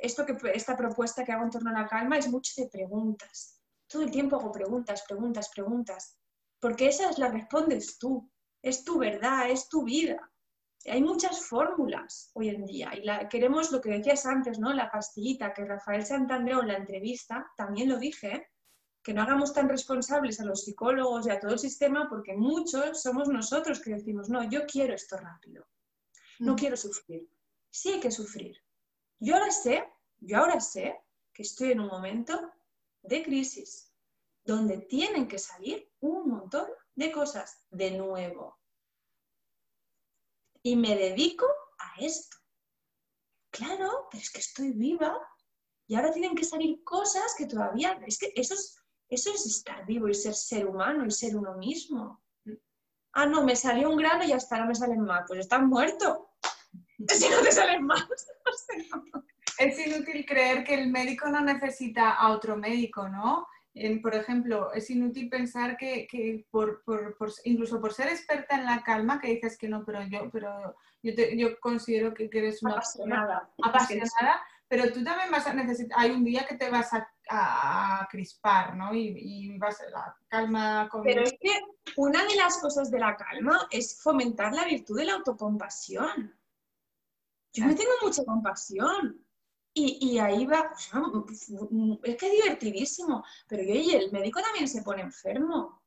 [0.00, 3.60] esto que, esta propuesta que hago en torno a la calma es mucho de preguntas.
[3.86, 6.18] Todo el tiempo hago preguntas, preguntas, preguntas,
[6.58, 8.30] porque esas las respondes tú,
[8.62, 10.30] es tu verdad, es tu vida.
[10.86, 14.72] Hay muchas fórmulas hoy en día y la, queremos lo que decías antes, ¿no?
[14.72, 18.48] La pastillita que Rafael Santandreu en la entrevista, también lo dije,
[19.04, 23.02] que no hagamos tan responsables a los psicólogos y a todo el sistema porque muchos
[23.02, 25.68] somos nosotros que decimos, no, yo quiero esto rápido,
[26.38, 26.56] no mm.
[26.56, 27.28] quiero sufrir.
[27.70, 28.56] Sí hay que sufrir.
[29.20, 29.86] Yo ahora sé,
[30.20, 30.98] yo ahora sé
[31.34, 32.50] que estoy en un momento
[33.02, 33.92] de crisis
[34.42, 38.58] donde tienen que salir un montón de cosas de nuevo.
[40.62, 41.46] Y me dedico
[41.78, 42.38] a esto.
[43.50, 45.18] Claro, pero es que estoy viva
[45.86, 48.83] y ahora tienen que salir cosas que todavía, es que esos
[49.14, 52.22] eso es estar vivo y ser ser humano y ser uno mismo.
[53.12, 55.24] Ah, no, me salió un grano y hasta ahora me salen más.
[55.26, 56.30] Pues estás muerto.
[57.08, 58.06] Si no te salen más.
[59.58, 63.46] es inútil creer que el médico no necesita a otro médico, ¿no?
[64.02, 66.84] por ejemplo, es inútil pensar que, por,
[67.44, 71.12] incluso por ser experta en la calma, que dices que no, pero yo, pero yo,
[71.36, 74.40] yo considero que, eres una apasionada, apasionada
[74.74, 78.92] pero tú también vas a necesitar, hay un día que te vas a, crispar, ¿no?
[78.92, 81.02] Y, vas a la calma con...
[81.04, 81.52] Pero es que
[81.96, 86.36] una de las cosas de la calma es fomentar la virtud de la autocompasión.
[87.52, 89.24] Yo me tengo mucha compasión.
[89.74, 90.72] Y, ahí va,
[92.02, 95.82] es que es divertidísimo, pero yo y el médico también se pone enfermo.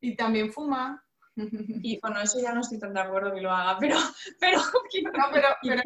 [0.00, 1.00] Y también fuma.
[1.36, 3.96] Y bueno, eso ya no estoy tan de acuerdo que lo haga, pero...
[4.40, 5.82] pero, no, pero, pero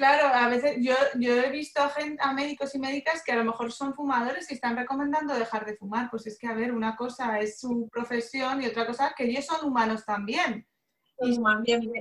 [0.00, 3.36] Claro, a veces yo, yo he visto a, gente, a médicos y médicas que a
[3.36, 6.08] lo mejor son fumadores y están recomendando dejar de fumar.
[6.10, 9.44] Pues es que, a ver, una cosa es su profesión y otra cosa que ellos
[9.44, 10.66] son humanos también.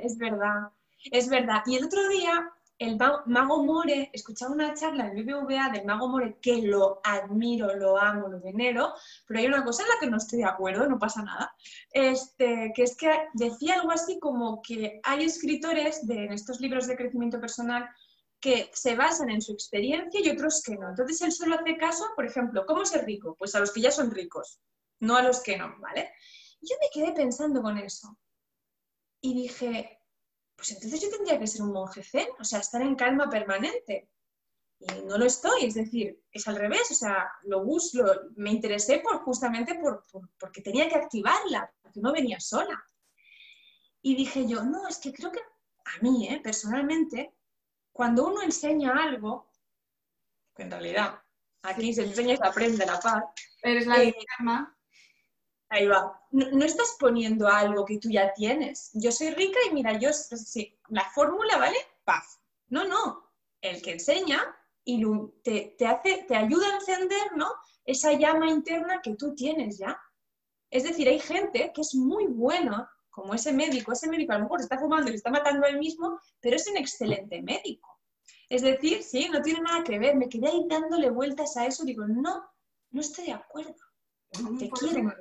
[0.02, 0.70] es verdad,
[1.12, 1.62] es verdad.
[1.66, 2.50] Y el otro día
[2.80, 7.98] el Mago More, escuchaba una charla en BBVA del Mago More que lo admiro, lo
[7.98, 8.94] amo, lo venero,
[9.28, 11.54] pero hay una cosa en la que no estoy de acuerdo, no pasa nada,
[11.92, 16.88] este, que es que decía algo así como que hay escritores de, en estos libros
[16.88, 17.90] de crecimiento personal
[18.40, 20.90] que se basan en su experiencia y otros que no.
[20.90, 23.36] Entonces él solo hace caso, por ejemplo, ¿cómo ser rico?
[23.38, 24.62] Pues a los que ya son ricos,
[25.02, 26.14] no a los que no, ¿vale?
[26.62, 28.18] Yo me quedé pensando con eso
[29.20, 29.99] y dije,
[30.60, 34.10] pues entonces yo tendría que ser un monje zen, o sea, estar en calma permanente.
[34.78, 38.04] Y no lo estoy, es decir, es al revés, o sea, lo busco,
[38.36, 40.04] me interesé por, justamente por,
[40.38, 42.78] porque tenía que activarla, porque no venía sola.
[44.02, 46.42] Y dije yo, no, es que creo que a mí, ¿eh?
[46.44, 47.34] personalmente,
[47.94, 49.50] cuando uno enseña algo,
[50.54, 51.22] que en realidad
[51.62, 53.24] aquí se enseña y se aprende la paz.
[53.64, 54.14] Eres la eh,
[55.70, 56.20] Ahí va.
[56.32, 58.90] No, estás poniendo algo que tú ya tienes.
[58.94, 61.78] Yo soy rica y mira, yo, sí, la fórmula, ¿vale?
[62.04, 62.40] Paz.
[62.70, 63.32] No, no.
[63.62, 64.40] El que enseña
[64.84, 65.04] y
[65.44, 67.52] te, te, hace, te ayuda a encender, ¿no?
[67.86, 70.00] Esa llama interna que tú tienes ya.
[70.72, 73.92] Es decir, hay gente que es muy buena, como ese médico.
[73.92, 76.56] Ese médico a lo mejor está fumando y le está matando a él mismo, pero
[76.56, 78.00] es un excelente médico.
[78.50, 80.16] Es decir, sí, no tiene nada que ver.
[80.16, 81.84] Me quedé ahí dándole vueltas a eso.
[81.86, 82.44] Digo, no,
[82.92, 83.76] no estoy de acuerdo.
[84.58, 85.12] Te quiero.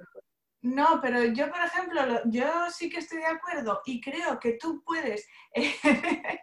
[0.68, 4.82] No, pero yo, por ejemplo, yo sí que estoy de acuerdo y creo que tú
[4.84, 5.26] puedes,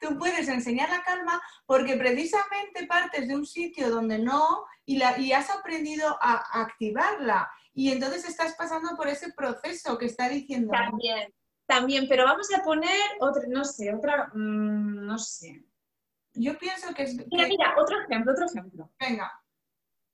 [0.00, 5.18] tú puedes enseñar la calma porque precisamente partes de un sitio donde no y, la,
[5.18, 10.72] y has aprendido a, activarla y entonces estás pasando por ese proceso que está diciendo.
[10.72, 11.34] También,
[11.66, 15.62] también, pero vamos a poner otra, no sé, otra, mm, no sé.
[16.32, 17.14] Yo pienso que es...
[17.14, 18.90] Mira, mira, otro ejemplo, otro ejemplo.
[18.98, 19.30] Venga.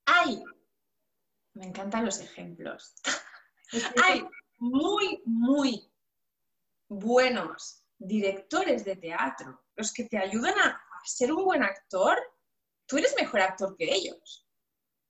[0.07, 0.43] Hay,
[1.55, 2.97] me encantan los ejemplos.
[4.05, 4.27] Hay
[4.59, 5.91] muy, muy
[6.89, 12.19] buenos directores de teatro, los que te ayudan a, ser un buen actor.
[12.87, 14.45] Tú eres mejor actor que ellos,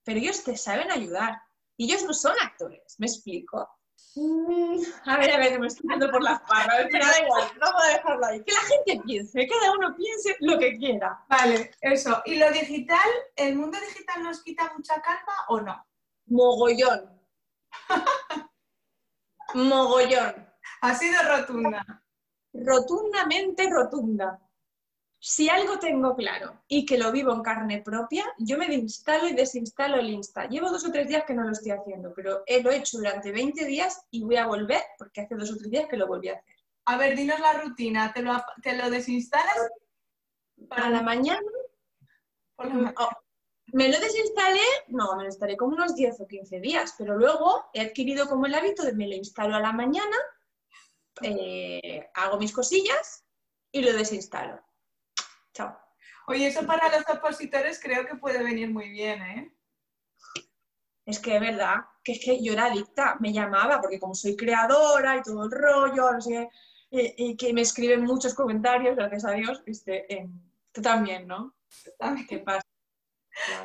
[0.04, 1.40] pero ellos te saben ayudar.
[1.78, 3.68] Y ellos no son actores, ¿me explico?
[4.14, 7.82] Mm, a ver, a ver, me estoy yendo por las parras, pero da igual, vamos
[7.84, 8.44] a dejarlo ahí.
[8.44, 11.24] Que la gente piense, cada uno piense lo que quiera.
[11.28, 12.22] Vale, eso.
[12.24, 15.86] ¿Y lo digital, el mundo digital nos quita mucha calma o no?
[16.26, 17.15] Mogollón.
[19.54, 20.46] Mogollón.
[20.82, 21.84] Ha sido rotunda.
[22.52, 24.40] Rotundamente rotunda.
[25.18, 29.34] Si algo tengo claro y que lo vivo en carne propia, yo me instalo y
[29.34, 30.46] desinstalo el Insta.
[30.46, 33.32] Llevo dos o tres días que no lo estoy haciendo, pero lo he hecho durante
[33.32, 36.28] 20 días y voy a volver porque hace dos o tres días que lo volví
[36.28, 36.54] a hacer.
[36.84, 38.12] A ver, dinos la rutina.
[38.12, 39.68] ¿Te lo, te lo desinstalas?
[40.68, 41.40] Para la mañana.
[42.56, 43.08] Oh,
[43.76, 47.66] me lo desinstalé, no, me lo instalé como unos 10 o 15 días, pero luego
[47.74, 50.16] he adquirido como el hábito de me lo instalo a la mañana,
[51.20, 53.26] eh, hago mis cosillas
[53.70, 54.64] y lo desinstalo.
[55.52, 55.78] Chao.
[56.26, 59.54] Oye, eso para los opositores creo que puede venir muy bien, ¿eh?
[61.04, 64.36] Es que es verdad, que es que yo era adicta, me llamaba, porque como soy
[64.36, 66.48] creadora y todo el rollo, no sé,
[66.92, 70.30] eh, y que me escriben muchos comentarios, gracias a Dios, este,
[70.72, 71.54] tú también, ¿no?
[72.26, 72.65] ¿Qué pasa?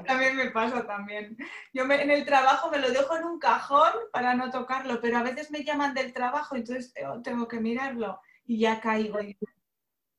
[0.05, 1.37] También me pasa también.
[1.73, 5.23] Yo en el trabajo me lo dejo en un cajón para no tocarlo, pero a
[5.23, 9.19] veces me llaman del trabajo, y entonces tengo que mirarlo y ya caigo.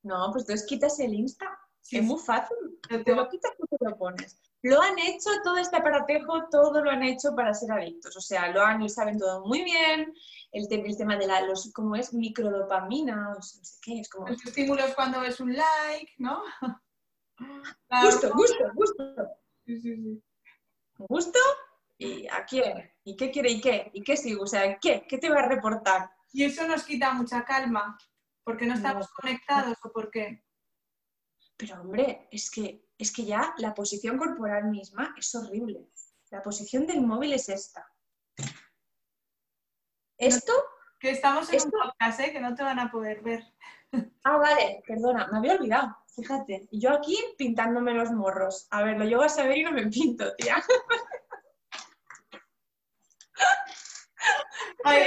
[0.03, 1.59] No, pues entonces quitas el Insta.
[1.91, 2.57] es muy fácil.
[2.89, 4.39] Te lo quitas y te lo pones.
[4.63, 8.15] Lo han hecho, todo este aparatejo, todo lo han hecho para ser adictos.
[8.15, 10.13] O sea, lo han, y saben todo muy bien.
[10.51, 12.13] El, el tema de la, los, ¿cómo es?
[12.13, 14.29] Microdopamina, no sé qué, es como...
[14.29, 16.41] Los estímulos cuando ves un like, ¿no?
[17.89, 19.42] Gusto, gusto, gusto.
[19.65, 20.23] Sí, sí, sí.
[20.97, 21.39] ¿Gusto?
[21.97, 22.91] ¿Y a quién?
[23.03, 23.91] ¿Y qué quiere y qué?
[23.93, 24.37] ¿Y qué sigue?
[24.39, 25.05] O sea, ¿qué?
[25.07, 26.09] ¿Qué te va a reportar?
[26.31, 27.97] Y eso nos quita mucha calma.
[28.43, 30.43] ¿Porque no estamos conectados o por qué?
[31.55, 35.89] Pero hombre, es que, es que ya la posición corporal misma es horrible.
[36.29, 37.87] La posición del móvil es esta.
[40.17, 40.53] ¿Esto?
[41.03, 42.31] Que estamos en un podcast, ¿eh?
[42.31, 43.43] que no te van a poder ver.
[44.23, 45.97] Ah, vale, perdona, me había olvidado.
[46.15, 48.67] Fíjate, yo aquí pintándome los morros.
[48.71, 50.55] A ver, lo llevo a saber y no me pinto, tía.
[54.85, 55.03] Ay,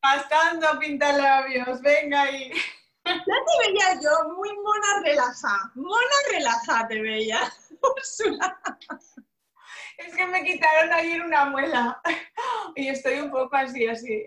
[0.00, 2.52] gastando, pinta labios, venga ahí.
[3.04, 7.40] Ya te veía yo muy mona relaja, mona relaja te veía,
[9.96, 12.00] Es que me quitaron ayer una muela
[12.76, 14.24] y estoy un poco así, así.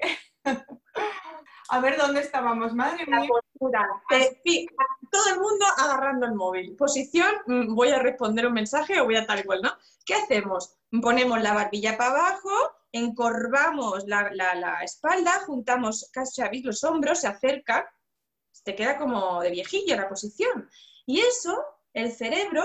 [1.70, 3.28] A ver dónde estábamos, madre mía.
[3.60, 6.76] todo el mundo agarrando el móvil.
[6.76, 9.72] Posición, mm, voy a responder un mensaje o voy a tal cual, ¿no?
[10.06, 10.76] ¿Qué hacemos?
[11.02, 12.50] Ponemos la barbilla para abajo,
[12.92, 17.92] encorvamos la, espalda, juntamos casi los hombros, se acerca,
[18.64, 20.70] te queda como de viejillo la posición.
[21.06, 22.64] Y eso, el cerebro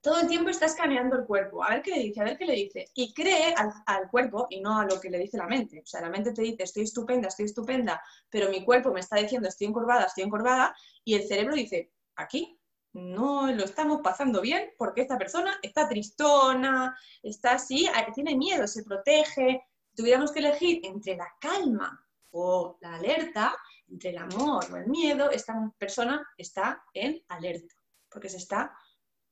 [0.00, 2.46] todo el tiempo está escaneando el cuerpo, a ver qué le dice, a ver qué
[2.46, 5.80] le dice, y cree al, cuerpo y no a lo que le dice la mente.
[5.80, 9.16] O sea, la mente te dice, estoy estupenda, estoy estupenda, pero mi cuerpo me está
[9.16, 12.58] diciendo, estoy encorvada, estoy encorvada, y el cerebro dice, aquí
[12.92, 18.82] no lo estamos pasando bien porque esta persona está tristona, está así, tiene miedo, se
[18.82, 19.62] protege.
[19.94, 23.54] tuviéramos que elegir entre la calma o la alerta,
[23.88, 27.74] entre el amor o el miedo, esta persona está en alerta,
[28.08, 28.72] porque se está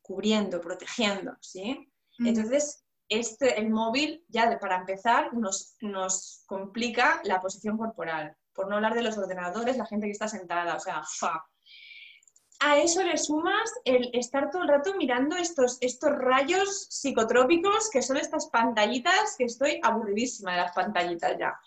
[0.08, 1.86] cubriendo, protegiendo, ¿sí?
[2.18, 8.76] Entonces, este, el móvil, ya para empezar, nos, nos complica la posición corporal, por no
[8.76, 11.44] hablar de los ordenadores, la gente que está sentada, o sea, fa.
[12.60, 18.02] A eso le sumas el estar todo el rato mirando estos, estos rayos psicotrópicos que
[18.02, 21.60] son estas pantallitas, que estoy aburridísima de las pantallitas ya.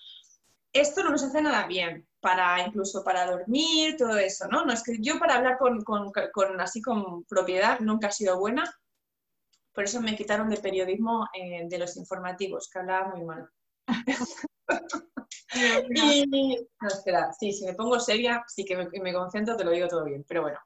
[0.74, 4.64] Esto no nos hace nada bien, para incluso para dormir, todo eso, ¿no?
[4.64, 8.40] no es que yo para hablar con, con, con así con propiedad nunca ha sido
[8.40, 8.64] buena,
[9.74, 13.50] por eso me quitaron de periodismo eh, de los informativos, que hablaba muy mal.
[15.90, 16.26] y,
[16.82, 20.06] no, espera, sí, si me pongo seria, sí que me, concentro, te lo digo todo
[20.06, 20.60] bien, pero bueno.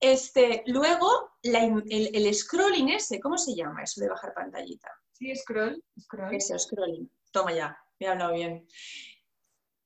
[0.00, 4.90] Este, luego, el, scrolling ese, ¿cómo se llama eso de bajar pantallita?
[5.12, 5.80] Sí, scroll.
[6.00, 6.34] scroll.
[6.34, 7.08] Ese, scrolling.
[7.30, 8.66] Toma ya, me he hablado bien.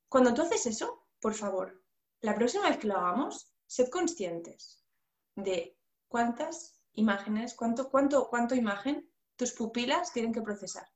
[0.08, 1.82] Cuando tú haces eso, por favor,
[2.20, 4.84] la próxima vez que lo hagamos, sed conscientes
[5.34, 5.76] de
[6.08, 10.86] cuántas imágenes, cuánto, cuánto, cuánto imagen tus pupilas tienen que procesar.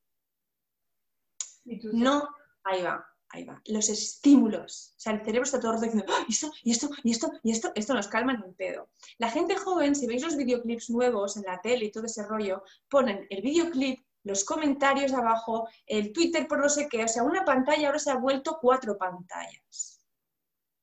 [1.65, 2.29] No,
[2.65, 3.61] ahí va, ahí va.
[3.67, 4.95] Los estímulos.
[4.97, 6.25] O sea, el cerebro está todo el diciendo, ¡Ah!
[6.27, 8.89] y esto, y esto, y esto, y esto, esto nos calma en un pedo.
[9.19, 12.63] La gente joven, si veis los videoclips nuevos en la tele y todo ese rollo,
[12.89, 17.45] ponen el videoclip, los comentarios abajo, el Twitter por no sé qué, o sea, una
[17.45, 20.05] pantalla ahora se ha vuelto cuatro pantallas.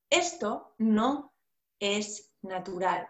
[0.10, 1.34] Esto no
[1.80, 3.08] es natural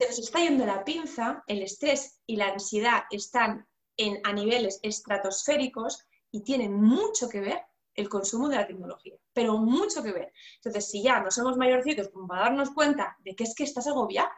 [0.00, 4.80] se nos está yendo la pinza, el estrés y la ansiedad están en, a niveles
[4.82, 7.60] estratosféricos y tienen mucho que ver
[7.94, 10.32] el consumo de la tecnología, pero mucho que ver.
[10.56, 13.86] Entonces, si ya no somos mayorcitos como para darnos cuenta de que es que estás
[13.88, 14.30] agobiado,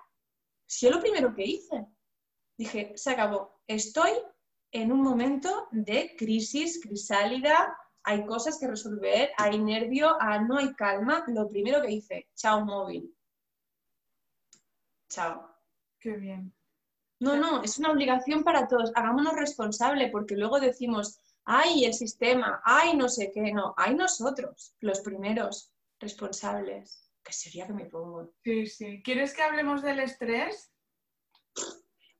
[0.66, 1.86] si yo lo primero que hice,
[2.56, 4.10] dije, se acabó, estoy
[4.72, 10.74] en un momento de crisis, crisálida, hay cosas que resolver, hay nervio, ah, no hay
[10.74, 13.14] calma, lo primero que hice, chao móvil.
[15.08, 15.48] Chao.
[16.00, 16.52] Qué bien.
[17.20, 18.90] No, no, es una obligación para todos.
[18.96, 24.74] Hagámonos responsable porque luego decimos, ay, el sistema, ay, no sé qué, no, hay nosotros,
[24.80, 27.10] los primeros responsables.
[27.22, 28.32] ¿Qué sería que me pongo?
[28.42, 29.02] Sí, sí.
[29.04, 30.72] ¿Quieres que hablemos del estrés?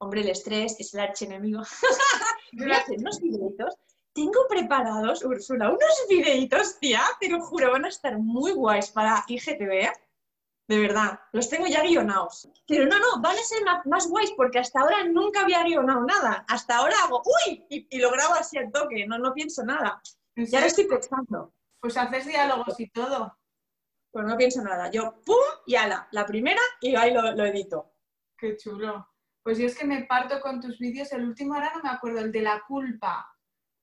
[0.02, 1.62] Hombre, el estrés es el archienemigo.
[2.52, 3.74] Gracias, unos videitos.
[4.12, 9.24] Tengo preparados, Ursula, unos videitos, tía, te lo juro, van a estar muy guays para
[9.26, 9.90] IGTV
[10.68, 12.48] de verdad, los tengo ya guionados.
[12.66, 16.44] Pero no, no, van a ser más, guays porque hasta ahora nunca había guionado nada.
[16.48, 20.00] Hasta ahora hago, uy, y, lo grabo así al toque, no, no pienso nada.
[20.36, 21.52] Ya lo estoy pensando.
[21.80, 23.36] Pues haces diálogos y todo.
[24.10, 24.90] Pues no pienso nada.
[24.90, 25.36] Yo, pum,
[25.66, 27.92] y ala, la primera y ahí lo, lo edito.
[28.36, 29.11] Qué chulo.
[29.42, 31.12] Pues yo es que me parto con tus vídeos.
[31.12, 33.28] El último ahora no me acuerdo, el de la culpa.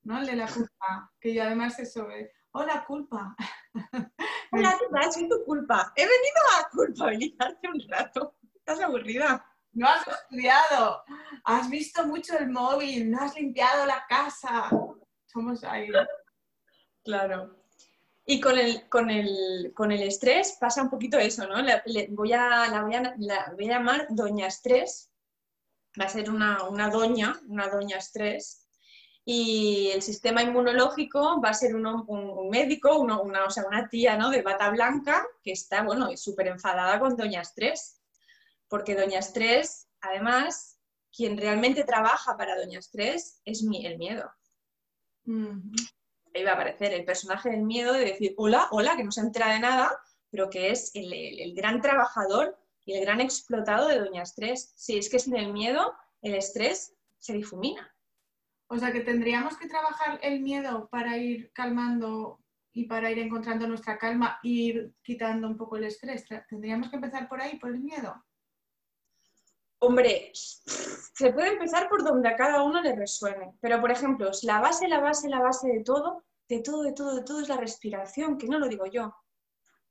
[0.02, 0.18] ¿No?
[0.18, 1.12] El de la culpa.
[1.20, 3.36] Que yo además eso, eh, hola culpa.
[4.52, 5.12] Hola, ¿qué tal?
[5.12, 5.92] Soy tu culpa.
[5.94, 8.34] He venido a culpabilizarte un rato.
[8.56, 9.46] ¿Estás aburrida?
[9.72, 11.04] No has estudiado,
[11.44, 14.68] has visto mucho el móvil, no has limpiado la casa.
[15.26, 15.88] Somos ahí.
[17.04, 17.56] Claro.
[18.26, 21.54] Y con el, con el, con el estrés pasa un poquito eso, ¿no?
[22.10, 25.09] voy a, la, voy a, la voy a llamar Doña Estrés.
[25.98, 28.60] Va a ser una, una doña, una Doña Estrés,
[29.24, 34.30] y el sistema inmunológico va a ser un médico, una, o sea, una tía ¿no?
[34.30, 38.00] de bata blanca que está, bueno, súper enfadada con Doña Estrés,
[38.68, 40.80] porque Doña Estrés, además,
[41.14, 44.30] quien realmente trabaja para Doña Estrés es el miedo.
[46.34, 49.20] Ahí va a aparecer el personaje del miedo de decir, hola, hola, que no se
[49.20, 49.96] entera de nada,
[50.30, 54.72] pero que es el, el gran trabajador y el gran explotado de Doña Estrés.
[54.76, 57.94] Si es que sin el miedo, el estrés se difumina.
[58.68, 62.40] O sea que tendríamos que trabajar el miedo para ir calmando
[62.72, 66.24] y para ir encontrando nuestra calma e ir quitando un poco el estrés.
[66.48, 68.14] ¿Tendríamos que empezar por ahí, por el miedo?
[69.80, 73.54] Hombre, se puede empezar por donde a cada uno le resuene.
[73.60, 77.16] Pero, por ejemplo, la base, la base, la base de todo, de todo, de todo,
[77.16, 79.14] de todo es la respiración, que no lo digo yo,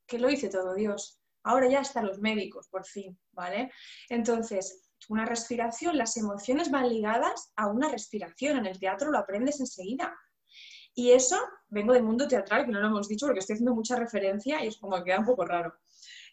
[0.06, 1.19] que lo dice todo Dios.
[1.44, 3.72] Ahora ya están los médicos, por fin, ¿vale?
[4.10, 8.58] Entonces, una respiración, las emociones van ligadas a una respiración.
[8.58, 10.18] En el teatro lo aprendes enseguida.
[10.94, 11.38] Y eso,
[11.68, 14.68] vengo del mundo teatral, que no lo hemos dicho porque estoy haciendo mucha referencia y
[14.68, 15.74] es como que queda un poco raro.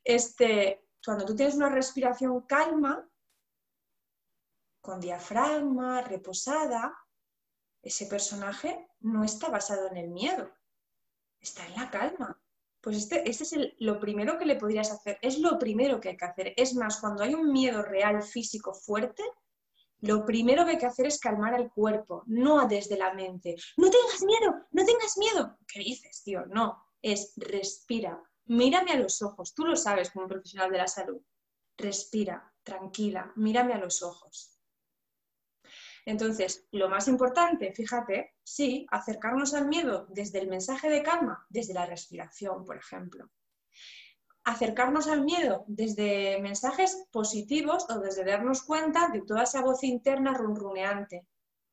[0.02, 3.08] Este, cuando tú tienes una respiración calma,
[4.80, 6.96] con diafragma, reposada,
[7.82, 10.50] ese personaje no está basado en el miedo,
[11.40, 12.40] está en la calma.
[12.86, 16.16] Pues este, este es lo primero que le podrías hacer, es lo primero que hay
[16.16, 16.54] que hacer.
[16.56, 19.24] Es más, cuando hay un miedo real físico fuerte,
[20.02, 23.56] lo primero que hay que hacer es calmar al cuerpo, no desde la mente.
[23.76, 25.58] No tengas miedo, no tengas miedo.
[25.66, 26.46] ¿Qué dices, tío?
[26.46, 31.20] No, es respira, mírame a los ojos, tú lo sabes como profesional de la salud,
[31.76, 34.55] respira, tranquila, mírame a los ojos.
[36.06, 41.74] Entonces, lo más importante, fíjate, sí, acercarnos al miedo desde el mensaje de calma, desde
[41.74, 43.28] la respiración, por ejemplo.
[44.44, 50.32] Acercarnos al miedo desde mensajes positivos o desde darnos cuenta de toda esa voz interna
[50.32, 51.26] runruneante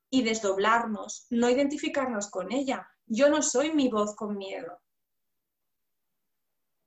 [0.09, 2.89] y desdoblarnos, no identificarnos con ella.
[3.05, 4.81] Yo no soy mi voz con miedo.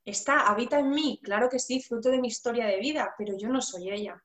[0.05, 3.49] Está, habita en mí, claro que sí, fruto de mi historia de vida, pero yo
[3.49, 4.21] no soy ella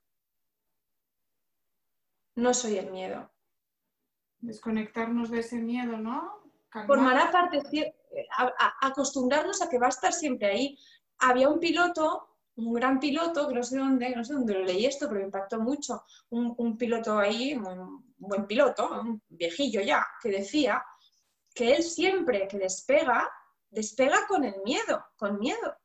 [2.42, 3.32] no soy el miedo.
[4.40, 6.42] Desconectarnos de ese miedo, ¿no?
[6.88, 7.62] Formará parte,
[8.82, 10.78] acostumbrarnos a que va a estar siempre ahí.
[11.20, 14.86] Había un piloto, un gran piloto, que no sé dónde, no sé dónde lo leí
[14.86, 20.30] esto, pero me impactó mucho, un, piloto ahí, un buen piloto, un viejillo ya, que
[20.30, 20.84] decía
[21.54, 23.30] que él siempre que despega,
[23.70, 25.76] despega con el miedo, con miedo.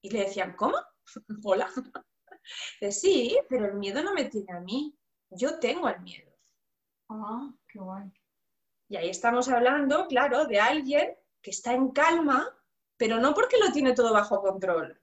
[0.00, 0.76] Y le decían, ¿cómo?
[1.44, 1.68] Hola.
[2.90, 4.96] sí, pero el miedo no me tiene a mí
[5.30, 6.32] yo tengo el miedo.
[7.08, 8.12] Ah, qué guay.
[8.88, 12.46] Y ahí estamos hablando, claro, de alguien que está en calma,
[12.96, 15.00] pero no porque lo tiene todo bajo control.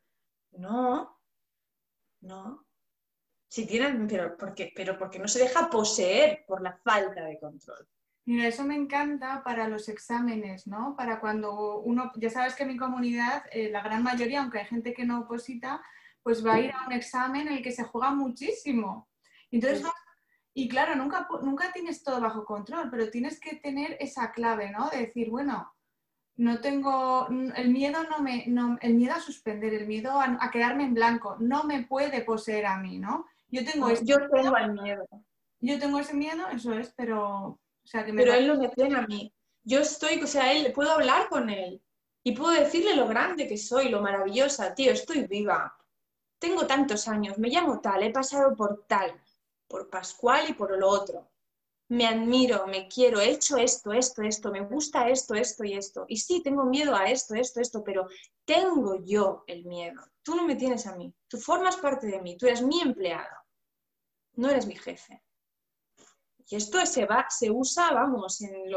[0.51, 1.19] No,
[2.21, 2.65] no.
[3.47, 7.87] Si tienen, pero porque, pero porque no se deja poseer por la falta de control.
[8.25, 10.95] Mira, eso me encanta para los exámenes, ¿no?
[10.95, 14.65] Para cuando uno, ya sabes que en mi comunidad, eh, la gran mayoría, aunque hay
[14.65, 15.83] gente que no oposita,
[16.23, 19.09] pues va a ir a un examen en el que se juega muchísimo.
[19.51, 19.83] Entonces
[20.55, 24.89] y claro, nunca, nunca tienes todo bajo control, pero tienes que tener esa clave, ¿no?
[24.89, 25.73] De decir, bueno,
[26.35, 28.45] no tengo, el miedo no me,
[28.81, 32.77] el miedo a suspender, el miedo a, quedarme en blanco, no me puede poseer a
[32.77, 33.25] mí, ¿no?
[33.47, 35.07] Yo tengo, este yo tengo el miedo.
[35.59, 37.59] Yo tengo ese miedo, eso es, pero,
[37.91, 39.33] pero él no me tiene a mí.
[39.63, 41.81] Yo estoy, o sea, él, puedo hablar con él
[42.21, 45.75] y puedo decirle lo grande que soy, lo maravillosa, tío, estoy viva.
[46.37, 49.22] Tengo tantos años, me llamo tal, he pasado por tal
[49.73, 51.31] por Pascual y por lo otro.
[51.89, 56.05] Me admiro, me quiero, he hecho esto, esto, esto, me gusta esto, esto y esto.
[56.07, 58.05] Y sí, tengo miedo a esto, esto, esto, pero
[58.45, 59.99] tengo yo el miedo.
[60.21, 63.35] Tú no me tienes a mí, tú formas parte de mí, tú eres mi empleado,
[64.33, 65.23] no eres mi jefe.
[66.45, 68.71] Y esto se, va, se usa, vamos, en,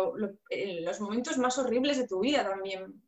[0.82, 3.02] los momentos más horribles de tu vida también.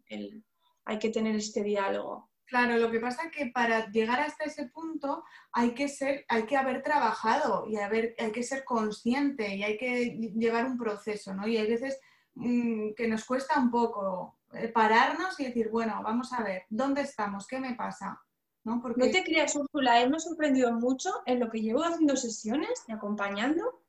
[0.84, 2.28] hay que tener este diálogo.
[2.49, 5.22] Claro, lo que pasa es que para llegar hasta ese punto
[5.53, 9.76] hay que ser, hay que haber trabajado y haber, hay que ser consciente y hay
[9.76, 11.46] que llevar un proceso, ¿no?
[11.46, 12.01] Y hay veces
[12.34, 17.03] mm, que nos cuesta un poco eh, pararnos y decir, bueno, vamos a ver, ¿dónde
[17.03, 17.46] estamos?
[17.46, 18.18] ¿Qué me pasa?
[18.64, 22.92] No, te creas, Úrsula, me ha sorprendido mucho en lo que llevo haciendo sesiones y
[22.92, 23.82] acompañando.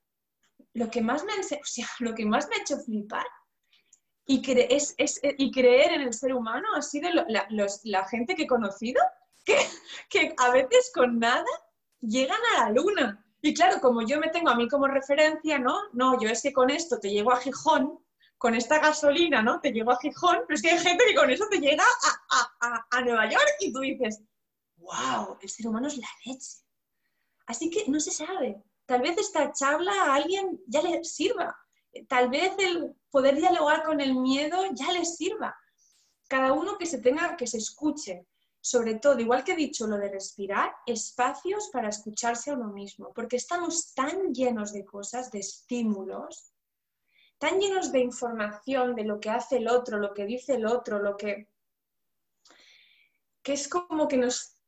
[0.73, 3.25] Lo que más me, o sea, lo que más me ha hecho flipar
[4.29, 9.01] eh, y creer en el ser humano ha sido la, gente que he conocido,
[9.45, 9.57] que,
[10.09, 11.45] que a veces con nada
[11.99, 13.25] llegan a la luna.
[13.41, 15.79] Y claro, como yo me tengo a mí como referencia, ¿no?
[15.93, 17.99] No, yo es que con esto te llego a Gijón,
[18.37, 19.59] con esta gasolina, ¿no?
[19.61, 22.67] Te llego a Gijón, pero es que hay gente que con eso te llega a,
[22.67, 24.21] a, a Nueva York y tú dices,
[24.77, 26.59] wow, el ser humano es la leche.
[27.47, 28.61] Así que no se sabe.
[28.85, 31.57] Tal vez esta charla a alguien ya le sirva
[32.07, 35.55] tal vez el poder dialogar con el miedo ya les sirva.
[36.27, 38.27] Cada uno que se tenga, que se escuche.
[38.61, 43.13] Sobre todo, igual que he dicho lo de respirar, espacios para escucharse a uno mismo,
[43.13, 46.51] porque estamos tan llenos de cosas, de estímulos,
[47.37, 50.99] tan llenos de información de lo que hace el otro, lo que dice el otro,
[50.99, 51.47] lo que...
[53.41, 54.58] que es como que nos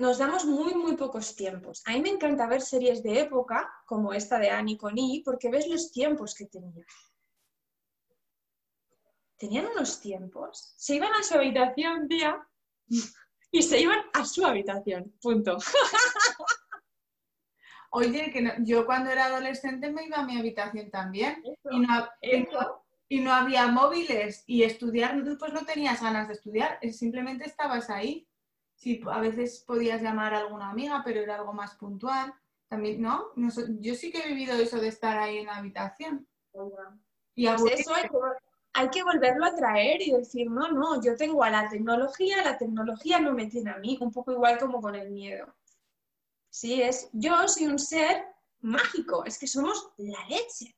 [0.00, 1.82] nos damos muy, muy pocos tiempos.
[1.86, 5.68] A mí me encanta ver series de época, como esta de Annie Connie, porque ves
[5.68, 6.86] los tiempos que tenían.
[9.36, 10.72] Tenían unos tiempos.
[10.76, 12.46] Se iban a su habitación, tía,
[13.50, 15.12] y se iban a su habitación.
[15.20, 15.58] Punto.
[17.90, 21.42] Oye, que yo cuando era adolescente me iba a mi habitación también.
[21.70, 22.08] y, no,
[23.08, 28.26] y no había móviles y estudiar, pues no tenías ganas de estudiar, simplemente estabas ahí.
[28.76, 32.32] Sí, a veces podías llamar a alguna amiga, pero era algo más puntual.
[32.68, 33.32] También, ¿no?
[33.80, 36.26] yo sí que he vivido eso de estar ahí en la habitación.
[37.34, 37.92] Y pues eso
[38.72, 42.58] hay que, volverlo a traer y decir, no, no, yo tengo a la tecnología, la
[42.58, 45.54] tecnología no me tiene a mí, un poco igual como con el miedo.
[46.50, 48.26] Sí, es, yo soy un ser
[48.60, 50.76] mágico, es que somos la leche.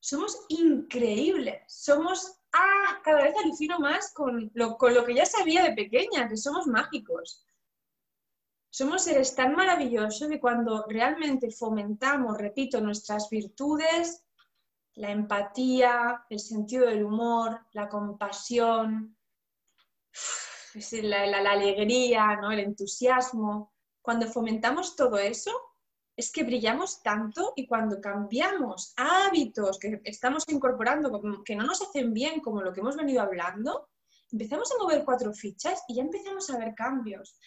[0.00, 5.62] Somos increíbles, somos ah, cada vez alucino más con lo, con lo que ya sabía
[5.62, 7.44] de pequeña, que somos mágicos.
[8.70, 14.24] Somos seres tan maravillosos que cuando realmente fomentamos, repito, nuestras virtudes,
[14.96, 19.16] la empatía, el sentido del humor, la compasión,
[20.92, 22.50] la, la, alegría, ¿no?
[22.50, 23.72] el entusiasmo.
[24.02, 25.52] Cuando fomentamos todo eso,
[26.16, 32.14] es que brillamos tanto y cuando cambiamos hábitos que estamos incorporando, que no nos hacen
[32.14, 33.90] bien, como lo que hemos venido hablando,
[34.32, 37.38] empezamos a mover cuatro fichas y ya empezamos a ver cambios.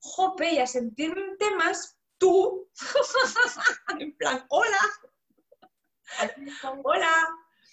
[0.00, 2.68] Jope, y a sentirte más tú,
[3.98, 4.80] en plan, hola,
[6.82, 7.28] hola,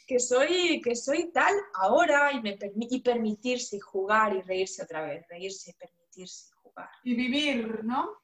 [0.05, 5.25] que soy, que soy tal ahora y, me y permitirse jugar y reírse otra vez,
[5.29, 6.89] reírse, permitirse jugar.
[7.03, 8.20] Y vivir, ¿no?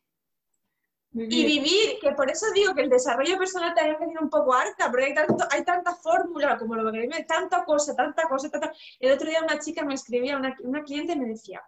[1.20, 4.54] Y vivir, que por eso digo que el desarrollo personal también me tiene un poco
[4.54, 8.50] harta, porque hay, tanto, hay tanta fórmula, como lo que me tanta cosa, tanta cosa,
[8.50, 8.72] tanta...
[9.00, 11.62] El otro día una chica me escribía, una, una cliente me decía,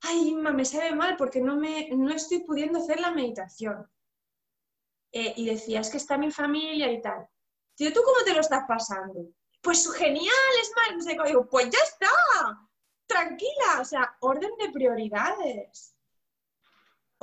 [0.00, 3.86] ay, Inma, me sabe mal porque no, me, no estoy pudiendo hacer la meditación.
[5.12, 7.28] Eh, y decía, es que está mi familia y tal.
[7.74, 9.28] Tío, ¿tú cómo te lo estás pasando?
[9.60, 12.68] Pues genial, es más, digo, pues ya está,
[13.06, 15.94] tranquila, o sea, orden de prioridades.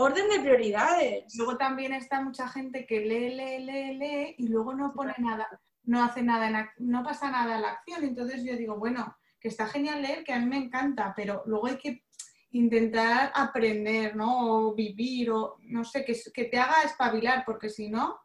[0.02, 1.36] Orden de prioridades.
[1.36, 5.46] Luego también está mucha gente que lee, lee, lee, lee y luego no pone nada,
[5.84, 8.06] no hace nada, no pasa nada en la acción.
[8.06, 11.68] Entonces yo digo, bueno, que está genial leer, que a mí me encanta, pero luego
[11.68, 12.06] hay que
[12.52, 14.70] intentar aprender, ¿no?
[14.70, 18.22] O vivir, o no sé, que, que te haga espabilar, porque si no...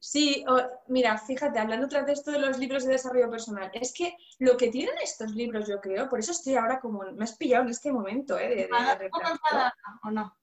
[0.00, 0.44] Sí,
[0.86, 4.14] mira, fíjate, hablando otra vez de esto de los libros de desarrollo personal, es que
[4.38, 7.64] lo que tienen estos libros, yo creo, por eso estoy ahora como, me has pillado
[7.64, 8.48] en este momento, ¿eh?
[8.48, 10.37] De, enfadada o no?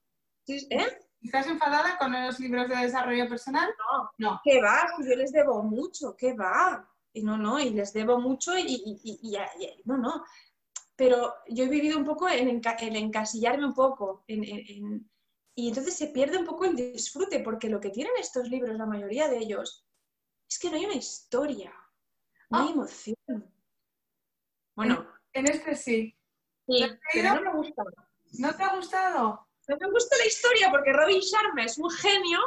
[0.48, 1.00] ¿Eh?
[1.22, 3.70] ¿Estás enfadada con los libros de desarrollo personal?
[3.80, 4.42] No, no.
[4.44, 4.88] ¿Qué va?
[5.00, 6.88] Yo les debo mucho, ¿qué va?
[7.14, 10.24] Y no, no, y les debo mucho y, y, y, y no, no
[10.96, 16.46] pero yo he vivido un poco en, encasillarme un poco, y entonces se pierde un
[16.46, 19.86] poco el disfrute, porque lo que tienen estos libros, la mayoría de ellos,
[20.50, 21.74] es que no hay una historia,
[22.50, 22.72] no hay ah.
[22.72, 23.54] emoción.
[24.76, 25.08] Bueno.
[25.34, 26.18] En, este sí.
[26.68, 27.84] Sí, pero no me gusta.
[28.40, 29.45] ¿No te ha gustado?
[29.68, 32.40] No me gusta la historia porque Robin Sharma es un genio,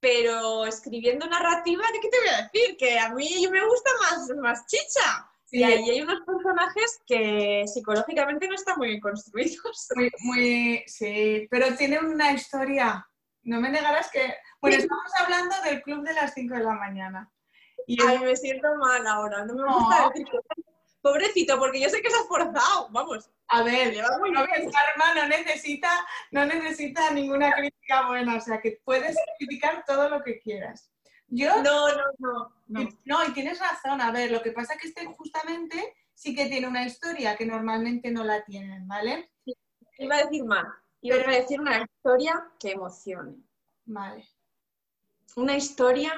[0.00, 2.76] pero escribiendo narrativa, ¿de qué te voy a decir?
[2.76, 5.30] Que a mí me gusta más, más chicha.
[5.50, 9.88] Y ahí hay unos personajes que psicológicamente no están muy bien construidos.
[9.96, 13.08] Muy, muy, sí, pero tiene una historia.
[13.44, 14.34] No me negarás que...
[14.60, 17.32] Bueno, estamos hablando del club de las 5 de la mañana.
[17.86, 20.26] Y Ay, me siento mal ahora, no me gusta decir
[21.08, 23.30] Pobrecito, porque yo sé que se ha esforzado, vamos.
[23.48, 24.34] A ver, no,
[25.14, 25.88] no necesita,
[26.32, 30.90] no necesita ninguna crítica buena, o sea que puedes criticar todo lo que quieras.
[31.28, 32.88] Yo, no, no, no, no.
[33.06, 34.02] No, y tienes razón.
[34.02, 37.46] A ver, lo que pasa es que este justamente sí que tiene una historia que
[37.46, 39.30] normalmente no la tienen, ¿vale?
[39.44, 39.54] Sí,
[39.98, 40.66] iba a decir más.
[41.00, 43.36] Iba a decir una historia que emocione.
[43.86, 44.28] Vale.
[45.36, 46.12] Una historia.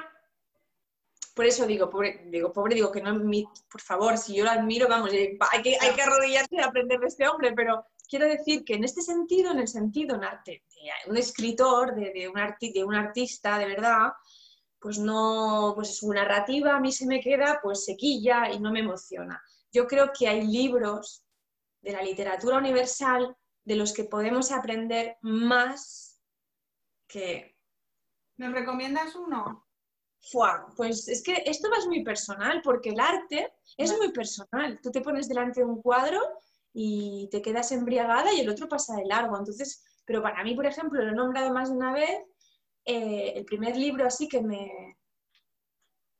[1.33, 3.17] Por eso digo, pobre, digo, pobre, digo que no,
[3.69, 6.99] por favor, si yo lo admiro, vamos, eh, hay que, hay que arrodillarse y aprender
[6.99, 10.61] de este hombre, pero quiero decir que en este sentido, en el sentido de,
[11.07, 14.11] un escritor, de, un de un artista de verdad,
[14.79, 18.79] pues no, pues su narrativa a mí se me queda pues sequilla y no me
[18.79, 19.41] emociona.
[19.71, 21.23] Yo creo que hay libros
[21.81, 26.19] de la literatura universal de los que podemos aprender más
[27.07, 27.55] que...
[28.37, 29.67] ¿Nos recomiendas uno?
[30.77, 34.79] Pues es que esto es muy personal, porque el arte es muy personal.
[34.81, 36.19] Tú te pones delante de un cuadro
[36.73, 39.37] y te quedas embriagada y el otro pasa de largo.
[39.37, 42.21] Entonces, pero para mí, por ejemplo, lo he nombrado más de una vez
[42.85, 44.97] eh, el primer libro así que me,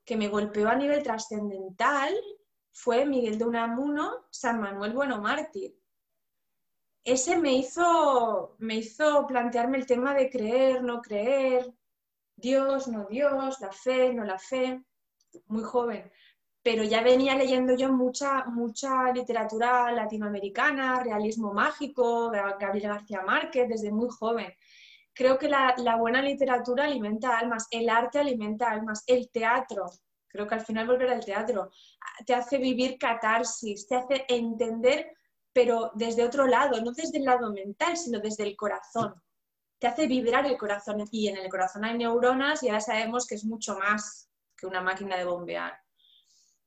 [0.05, 2.13] que me golpeó a nivel trascendental
[2.71, 5.75] fue Miguel de Unamuno, San Manuel Bueno Mártir.
[7.03, 11.73] Ese me hizo, me hizo plantearme el tema de creer, no creer,
[12.41, 14.83] Dios, no Dios, la fe, no la fe,
[15.47, 16.11] muy joven.
[16.63, 23.91] Pero ya venía leyendo yo mucha, mucha literatura latinoamericana, realismo mágico, Gabriel García Márquez, desde
[23.91, 24.53] muy joven
[25.13, 29.85] creo que la, buena literatura alimenta almas, el arte alimenta almas, el teatro,
[30.27, 31.69] creo que al final volver al teatro,
[32.25, 35.11] te hace vivir catarsis, te hace entender,
[35.53, 39.13] pero desde otro lado, no desde el lado mental, sino desde el corazón.
[39.81, 43.33] Te hace vibrar el corazón y en el corazón hay neuronas y ahora sabemos que
[43.33, 45.75] es mucho más que una máquina de bombear.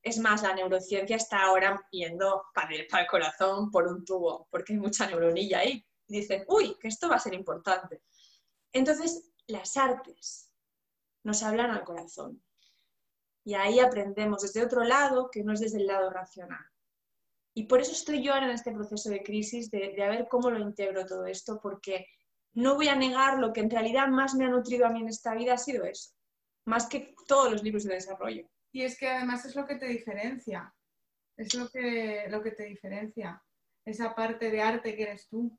[0.03, 4.49] Es más, la neurociencia está ahora yendo para el, para el corazón por un tubo,
[4.51, 5.87] porque hay mucha neuronilla ahí.
[6.09, 8.03] Y dicen, uy, que esto va a ser importante.
[8.73, 10.53] Entonces, las artes
[11.23, 12.43] nos hablan al corazón.
[13.45, 16.67] Y ahí aprendemos desde otro lado, que no es desde el lado racional.
[17.55, 20.51] Y por eso estoy yo ahora en este proceso de crisis, de, de ver cómo
[20.51, 22.09] lo integro todo esto, porque
[22.55, 25.09] no voy a negar lo que en realidad más me ha nutrido a mí en
[25.09, 26.13] esta vida ha sido eso,
[26.65, 28.49] más que todos los libros de desarrollo.
[28.73, 30.75] Y es que además es lo que te diferencia,
[31.37, 33.43] es lo que, lo que te diferencia.
[33.85, 35.57] esa parte de arte que eres tú.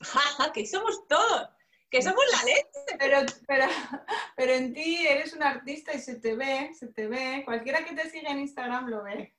[0.54, 1.48] que somos todos,
[1.90, 2.98] que somos la leche.
[2.98, 3.66] Pero, pero,
[4.36, 7.42] pero en ti eres un artista y se te ve, se te ve.
[7.44, 9.34] Cualquiera que te siga en Instagram lo ve.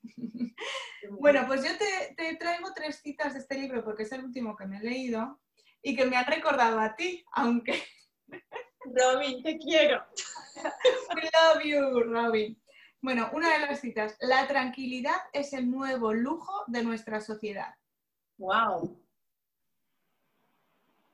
[1.20, 4.66] Bueno, pues yo te, traigo tres citas de este libro porque es el último que
[4.66, 5.40] me he leído
[5.84, 7.84] y que me han recordado a ti, aunque...
[8.86, 10.04] Robin, te quiero.
[11.16, 12.62] We love you, Robin.
[13.02, 14.18] Bueno, una de las citas.
[14.22, 17.76] La tranquilidad es el nuevo lujo de nuestra sociedad.
[18.38, 19.02] Wow.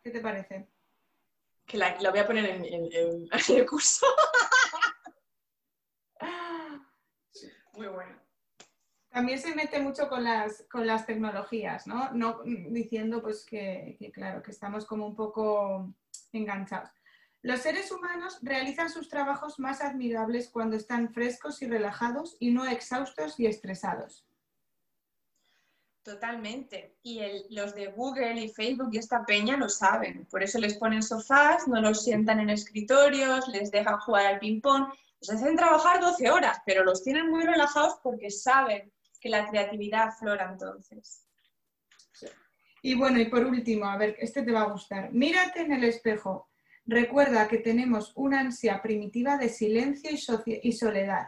[0.04, 0.70] ¿Qué te parece?
[1.66, 2.90] Que la, voy a poner en,
[3.50, 4.08] el curso.
[7.74, 8.20] Muy bueno.
[9.20, 12.10] También se mete mucho con las, con las tecnologías, ¿no?
[12.14, 15.94] no diciendo pues que, claro, que estamos como un poco
[16.32, 16.90] enganchados.
[17.42, 22.66] Los seres humanos realizan sus trabajos más admirables cuando están frescos y relajados y no
[22.66, 24.26] exhaustos y estresados.
[26.02, 26.96] Totalmente.
[27.04, 30.28] Y los de Google y Facebook y esta peña lo saben.
[30.32, 34.94] Por eso les ponen sofás, no los sientan en escritorios, les dejan jugar al ping-pong.
[35.20, 38.90] Les hacen trabajar 12 horas, pero los tienen muy relajados porque saben
[39.20, 41.26] que la creatividad aflora entonces.
[42.82, 45.12] Y bueno, y por último, a ver, este te va a gustar.
[45.12, 46.50] Mírate en el espejo.
[46.86, 51.28] Recuerda que tenemos una ansia primitiva de silencio y soledad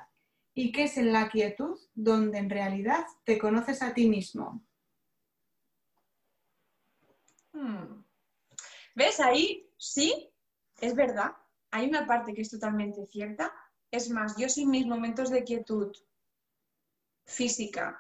[0.54, 4.64] y que es en la quietud donde en realidad te conoces a ti mismo.
[7.54, 8.04] Hmm.
[8.96, 9.20] ¿Ves?
[9.20, 10.32] Ahí sí,
[10.80, 11.32] es verdad.
[11.72, 13.54] Hay una parte que es totalmente cierta.
[13.92, 15.96] Es más, yo sin mis momentos de quietud
[17.26, 18.00] física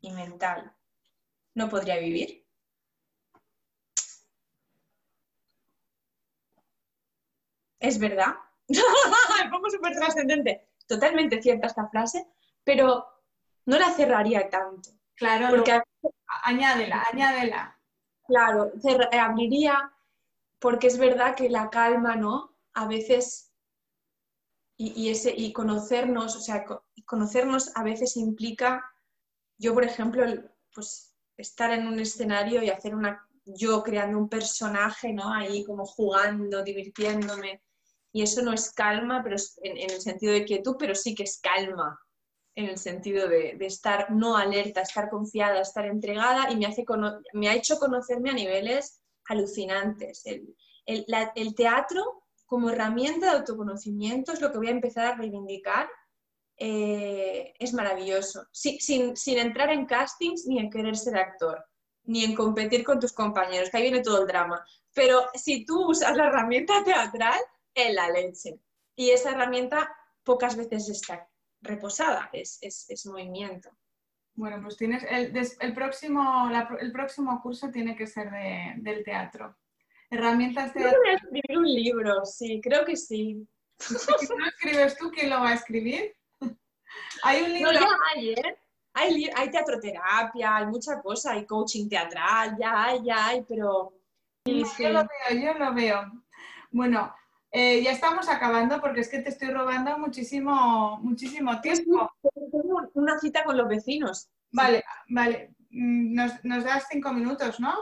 [0.00, 0.74] y mental
[1.54, 2.46] no podría vivir.
[7.78, 8.34] Es verdad.
[8.68, 12.26] Me pongo súper trascendente totalmente cierta esta frase,
[12.64, 13.06] pero
[13.66, 14.90] no la cerraría tanto.
[15.14, 15.80] Claro, porque
[16.44, 17.78] añádela, añádela.
[18.26, 18.72] Claro,
[19.12, 19.92] abriría
[20.58, 22.56] porque es verdad que la calma, ¿no?
[22.74, 23.51] A veces
[24.84, 26.64] y, ese, y conocernos, o sea,
[27.04, 28.84] conocernos a veces implica,
[29.58, 30.24] yo por ejemplo,
[30.74, 35.32] pues estar en un escenario y hacer una, yo creando un personaje, ¿no?
[35.32, 37.62] Ahí como jugando, divirtiéndome,
[38.12, 41.40] y eso no es calma pero en, el sentido de quietud, pero sí que es
[41.40, 41.98] calma
[42.54, 46.84] en el sentido de, estar no alerta, estar confiada, estar entregada y me, hace
[47.32, 50.22] me ha hecho conocerme a niveles alucinantes.
[50.84, 52.21] El, teatro
[52.52, 55.88] como herramienta de autoconocimiento es lo que voy a empezar a reivindicar.
[56.58, 61.64] Eh, es maravilloso, sin, entrar en castings ni en querer ser actor
[62.04, 64.62] ni en competir con tus compañeros, que ahí viene todo el drama.
[64.92, 67.40] Pero si tú usas la herramienta teatral,
[67.74, 68.60] en la leche.
[68.94, 69.90] Y esa herramienta
[70.22, 71.26] pocas veces está
[71.62, 73.70] reposada, es, movimiento.
[74.34, 78.30] Bueno, pues tienes el, próximo, el próximo curso tiene que ser
[78.76, 79.56] del teatro.
[80.12, 80.84] Herramientas de...
[80.84, 83.46] Voy a escribir un libro, sí, creo que sí.
[83.78, 86.14] Si no escribes tú, ¿quién lo va a escribir?
[87.24, 87.72] hay un libro...
[87.72, 88.58] No, ya hay, ¿eh?
[88.94, 93.94] Hay, hay teatroterapia, hay mucha cosa, hay coaching teatral, ya hay, ya hay, pero...
[94.44, 96.12] Yo lo veo, yo lo veo.
[96.70, 97.14] Bueno,
[97.50, 102.10] eh, ya estamos acabando porque es que te estoy robando muchísimo, muchísimo tiempo.
[102.50, 104.30] Tengo una cita con los vecinos.
[104.50, 105.54] Vale, vale.
[105.70, 107.74] Mm, nos, das cinco minutos, ¿no?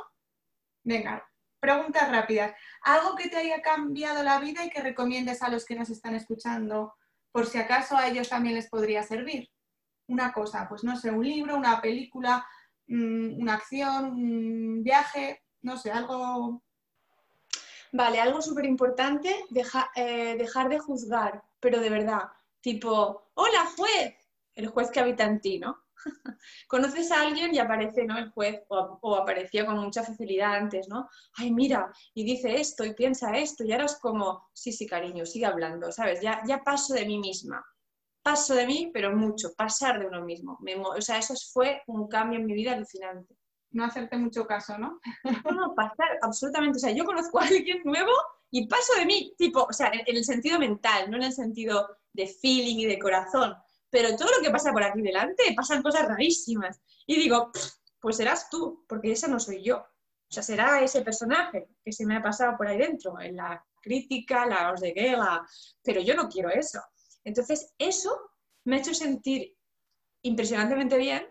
[0.82, 1.24] Venga,
[1.60, 2.54] preguntas rápidas.
[2.82, 6.14] ¿Algo que te haya cambiado la vida y que recomiendes a los que nos están
[6.14, 6.94] escuchando,
[7.32, 9.48] por si acaso a ellos también les podría servir?
[10.08, 12.44] Una cosa, pues no sé, un libro, una película,
[12.88, 16.62] mm, una acción, un viaje, no sé, algo
[17.92, 19.34] Vale, algo súper importante,
[19.96, 22.22] eh, dejar de juzgar, pero de verdad,
[22.60, 24.14] tipo, hola juez,
[24.54, 25.82] el juez que habita en ti, ¿no?
[26.68, 28.18] Conoces a alguien y aparece, ¿no?
[28.18, 31.08] El juez, o, aparecía con mucha facilidad antes, ¿no?
[31.36, 35.26] Ay, mira, y dice esto y piensa esto, y ahora es como, sí, sí, cariño,
[35.26, 36.20] sigue hablando, ¿sabes?
[36.20, 37.64] Ya, ya paso de mí misma.
[38.22, 40.58] Paso de mí, pero mucho, pasar de uno mismo.
[40.96, 43.34] o sea, eso fue un cambio en mi vida alucinante
[43.72, 45.00] no hacerte mucho caso, ¿no?
[45.44, 46.78] No, no, pasar, absolutamente.
[46.78, 48.12] O sea, yo conozco a alguien nuevo
[48.50, 51.88] y paso de mí, tipo, o sea, en, el sentido mental, no en el sentido
[52.12, 53.54] de feeling y de corazón.
[53.90, 56.80] Pero todo lo que pasa por aquí delante, pasan cosas rarísimas.
[57.06, 57.50] Y digo,
[58.00, 59.78] pues serás tú, porque esa no soy yo.
[59.78, 63.64] O sea, será ese personaje que se me ha pasado por ahí dentro, en la
[63.82, 65.44] crítica, la os de guerra,
[65.82, 66.80] pero yo no quiero eso.
[67.24, 68.30] Entonces, eso
[68.64, 69.56] me ha hecho sentir
[70.22, 71.26] impresionantemente bien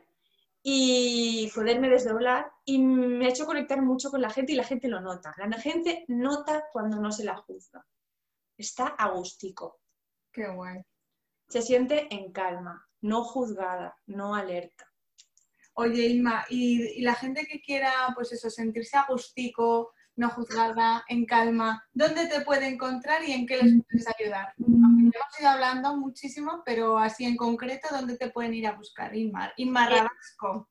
[0.61, 4.87] y poderme desdoblar y me ha hecho conectar mucho con la gente y la gente
[4.89, 5.33] lo nota.
[5.37, 7.85] La gente nota cuando no se la juzga.
[8.57, 9.79] Está agústico.
[10.31, 10.81] Qué guay.
[11.49, 14.89] Se siente en calma, no juzgada, no alerta.
[15.73, 21.87] Oye, Inma, y, la gente que quiera, pues eso, sentirse agustico, no juzgada, en calma,
[21.93, 24.53] ¿dónde te puede encontrar y en qué les puedes ayudar?
[24.57, 29.51] hemos ido hablando muchísimo, pero así en concreto, ¿dónde te pueden ir a buscar, Inma?
[29.57, 30.69] Inma Rabasco.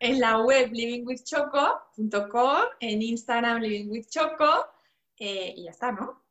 [0.00, 4.66] En la web livingwithchoco.com, en Instagram livingwithchoco,
[5.18, 6.24] eh, y ya está, ¿no?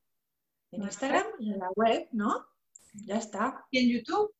[0.72, 2.48] En Instagram y en la web, ¿no?
[2.94, 3.66] Ya está.
[3.72, 4.34] ¿Y en YouTube?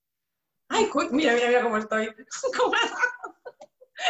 [0.70, 2.06] Ay, mira, mira, mira cómo estoy.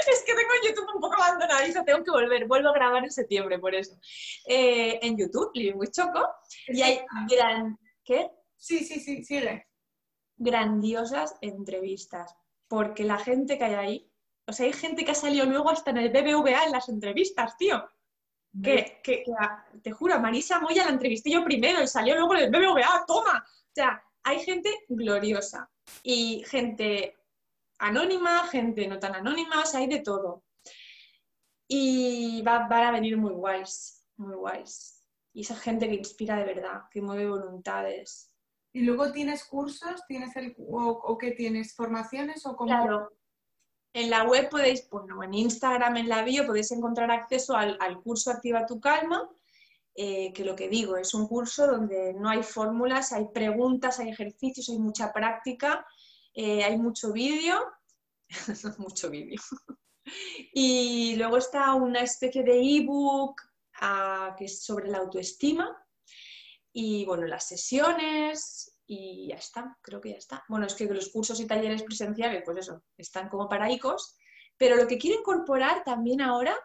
[0.08, 2.48] es que tengo YouTube un poco abandonado tengo que volver.
[2.48, 3.98] Vuelvo a grabar en septiembre, por eso.
[4.46, 6.28] Eh, en YouTube, Living with Choco.
[6.68, 7.78] Y hay gran...
[8.04, 8.30] ¿Qué?
[8.56, 9.68] Sí, sí, sí, sigue.
[10.38, 12.36] Grandiosas entrevistas.
[12.68, 14.12] Porque la gente que hay ahí...
[14.48, 17.58] O sea, hay gente que ha salido luego hasta en el BBVA en las entrevistas,
[17.58, 17.84] tío.
[18.62, 19.24] Que, que,
[19.82, 23.46] te juro, Marisa Moya la entrevisté yo primero y salió luego en el BBVA, toma.
[23.48, 25.70] O sea, hay gente gloriosa
[26.04, 27.18] y gente
[27.80, 30.44] anónima, gente no tan anónima, o sea, hay de todo.
[31.68, 35.04] Y va, van a venir muy guays, muy guays.
[35.34, 38.32] Y esa gente que inspira de verdad, que mueve voluntades.
[38.74, 40.04] ¿Y luego tienes cursos?
[40.08, 41.74] ¿Tienes el, o, qué tienes?
[41.74, 42.70] ¿Formaciones o cómo?
[42.70, 43.12] Claro.
[43.94, 48.02] En la web podéis, bueno, en Instagram, en la bio, podéis encontrar acceso al, al
[48.02, 49.30] curso Activa tu Calma,
[49.94, 54.10] eh, que lo que digo, es un curso donde no hay fórmulas, hay preguntas, hay
[54.10, 55.86] ejercicios, hay mucha práctica,
[56.34, 57.60] eh, hay mucho vídeo,
[58.78, 59.42] mucho vídeo.
[60.54, 63.42] y luego está una especie de ebook
[63.82, 65.78] ah, que es sobre la autoestima
[66.72, 70.46] y bueno, las sesiones y ya está, creo que ya está.
[70.48, 74.18] Bueno, es que los cursos y talleres presenciales, pues eso, están como para ICOs,
[74.58, 76.56] pero lo que quiero incorporar también ahora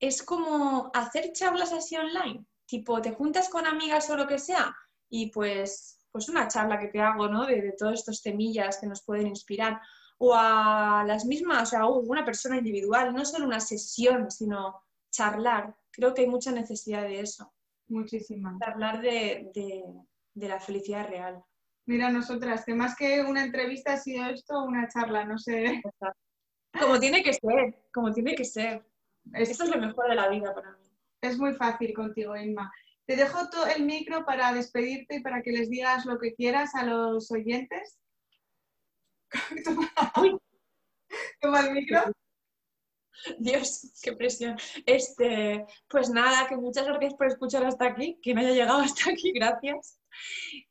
[0.00, 4.74] es como hacer charlas así online tipo, te juntas con amigas o lo que sea
[5.14, 7.46] y pues, pues una charla que te hago, ¿no?
[7.46, 9.78] De, todos estos temillas que nos pueden inspirar.
[10.16, 15.76] O a las mismas, o sea, una persona individual, no solo una sesión, sino charlar.
[15.90, 17.52] Creo que hay mucha necesidad de eso.
[17.88, 18.56] Muchísima.
[18.66, 21.44] Hablar de, de, la felicidad real.
[21.84, 25.82] Mira, nosotras, que más que una entrevista ha sido esto una charla, no sé.
[26.80, 28.82] Como tiene que ser, como tiene que ser.
[29.34, 30.81] Esto es lo mejor de la vida para mí.
[31.22, 32.70] Es muy fácil contigo, Inma.
[33.06, 36.74] Te dejo todo el micro para despedirte y para que les digas lo que quieras
[36.74, 38.00] a los oyentes.
[41.40, 42.02] Toma, el micro.
[43.38, 44.56] Dios, qué presión.
[44.84, 49.10] Este, pues nada, que muchas gracias por escuchar hasta aquí, que no haya llegado hasta
[49.10, 50.00] aquí, gracias.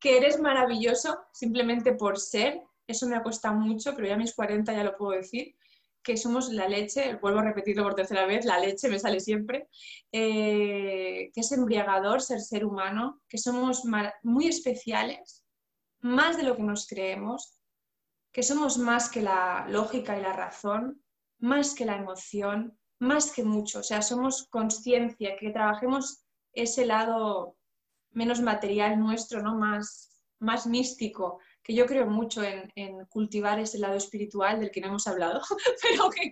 [0.02, 4.36] Que eres maravilloso simplemente por ser, eso me ha costado mucho, pero ya a mis
[4.36, 5.56] 40 ya lo puedo decir
[6.04, 9.68] que somos la leche, vuelvo a repetirlo por tercera vez, la leche me sale siempre,
[10.12, 13.84] eh, que es embriagador ser ser humano, que somos
[14.24, 15.44] muy especiales,
[16.00, 17.58] más de lo que nos creemos,
[18.32, 21.04] que somos más que la lógica y la razón,
[21.40, 26.24] más que la emoción, más que mucho, o sea, somos conciencia, que trabajemos
[26.54, 27.58] ese lado
[28.12, 29.56] menos material nuestro, ¿no?
[29.56, 34.88] más, más místico, que yo creo mucho en, cultivar ese lado espiritual del que no
[34.88, 35.42] hemos hablado,
[35.82, 36.32] pero que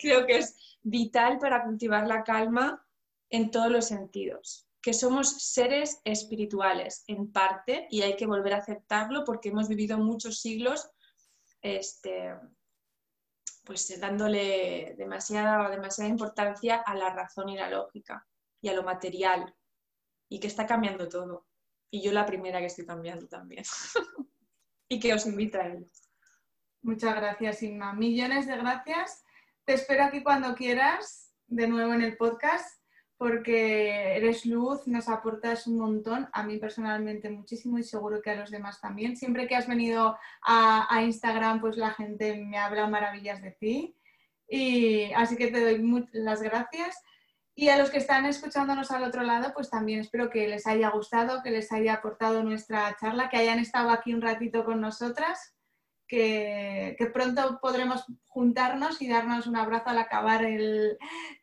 [0.00, 2.84] creo que es vital para cultivar la calma
[3.30, 4.66] en todos los sentidos.
[4.80, 9.96] Que somos seres espirituales en parte y hay que volver a aceptarlo porque hemos vivido
[9.98, 10.90] muchos siglos
[11.60, 12.34] este,
[13.64, 18.26] pues dándole demasiada, demasiada importancia a la razón y la lógica
[18.60, 19.54] y a lo material
[20.28, 21.46] y que está cambiando todo.
[21.90, 23.64] Y yo la primera que estoy cambiando también.
[24.92, 25.86] y que os invita a ello.
[26.82, 27.94] Muchas gracias, Inma.
[27.94, 29.24] Millones de gracias.
[29.64, 32.78] Te espero aquí cuando quieras, de nuevo en el podcast,
[33.16, 38.34] porque eres luz, nos aportas un montón, a mí personalmente muchísimo y seguro que a
[38.34, 39.16] los demás también.
[39.16, 43.96] Siempre que has venido a, Instagram, pues la gente me habla maravillas de ti.
[44.46, 47.02] Y así que te doy las gracias.
[47.54, 50.88] Y a los que están escuchándonos al otro lado, pues también espero que les haya
[50.90, 55.54] gustado, que les haya aportado nuestra charla, que hayan estado aquí un ratito con nosotras,
[56.08, 60.46] que, pronto podremos juntarnos y darnos un abrazo al acabar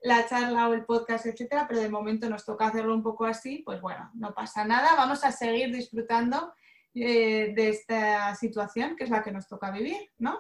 [0.02, 3.64] la charla o el podcast, etcétera, pero de momento nos toca hacerlo un poco así,
[3.66, 6.54] pues bueno, no pasa nada, vamos a seguir disfrutando
[6.94, 10.40] eh, de esta situación que es la que nos toca vivir, ¿no?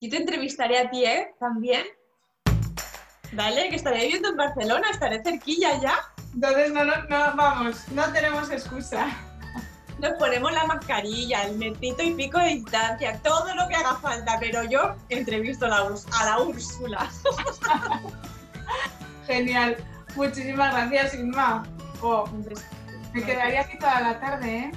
[0.00, 1.34] Yo te entrevistaré a ti, ¿eh?
[1.38, 1.84] También
[3.32, 5.98] Vale, que estaré viviendo en Barcelona, estaré cerquilla ya.
[6.34, 9.08] Entonces no, no, no, vamos, no tenemos excusa.
[9.98, 14.36] Nos ponemos la mascarilla, el metito y pico de distancia, todo lo que haga falta,
[14.38, 15.76] pero yo entrevisto a la,
[16.12, 17.10] a la Úrsula.
[19.26, 19.76] Genial.
[20.14, 21.64] Muchísimas gracias, Inma.
[22.00, 22.28] Oh,
[23.12, 24.72] me quedaría aquí toda la tarde, ¿eh?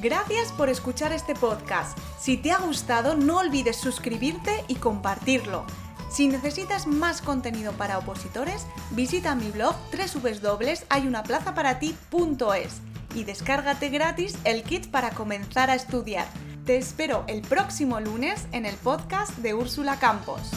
[0.00, 1.98] Gracias por escuchar este podcast.
[2.20, 5.64] Si te ha gustado, no olvides suscribirte y compartirlo.
[6.08, 12.80] Si necesitas más contenido para opositores, visita mi blog www.hayunaplazaparati.es
[13.14, 16.28] y descárgate gratis el kit para comenzar a estudiar.
[16.64, 20.52] Te espero el próximo lunes en el podcast de Úrsula Campos.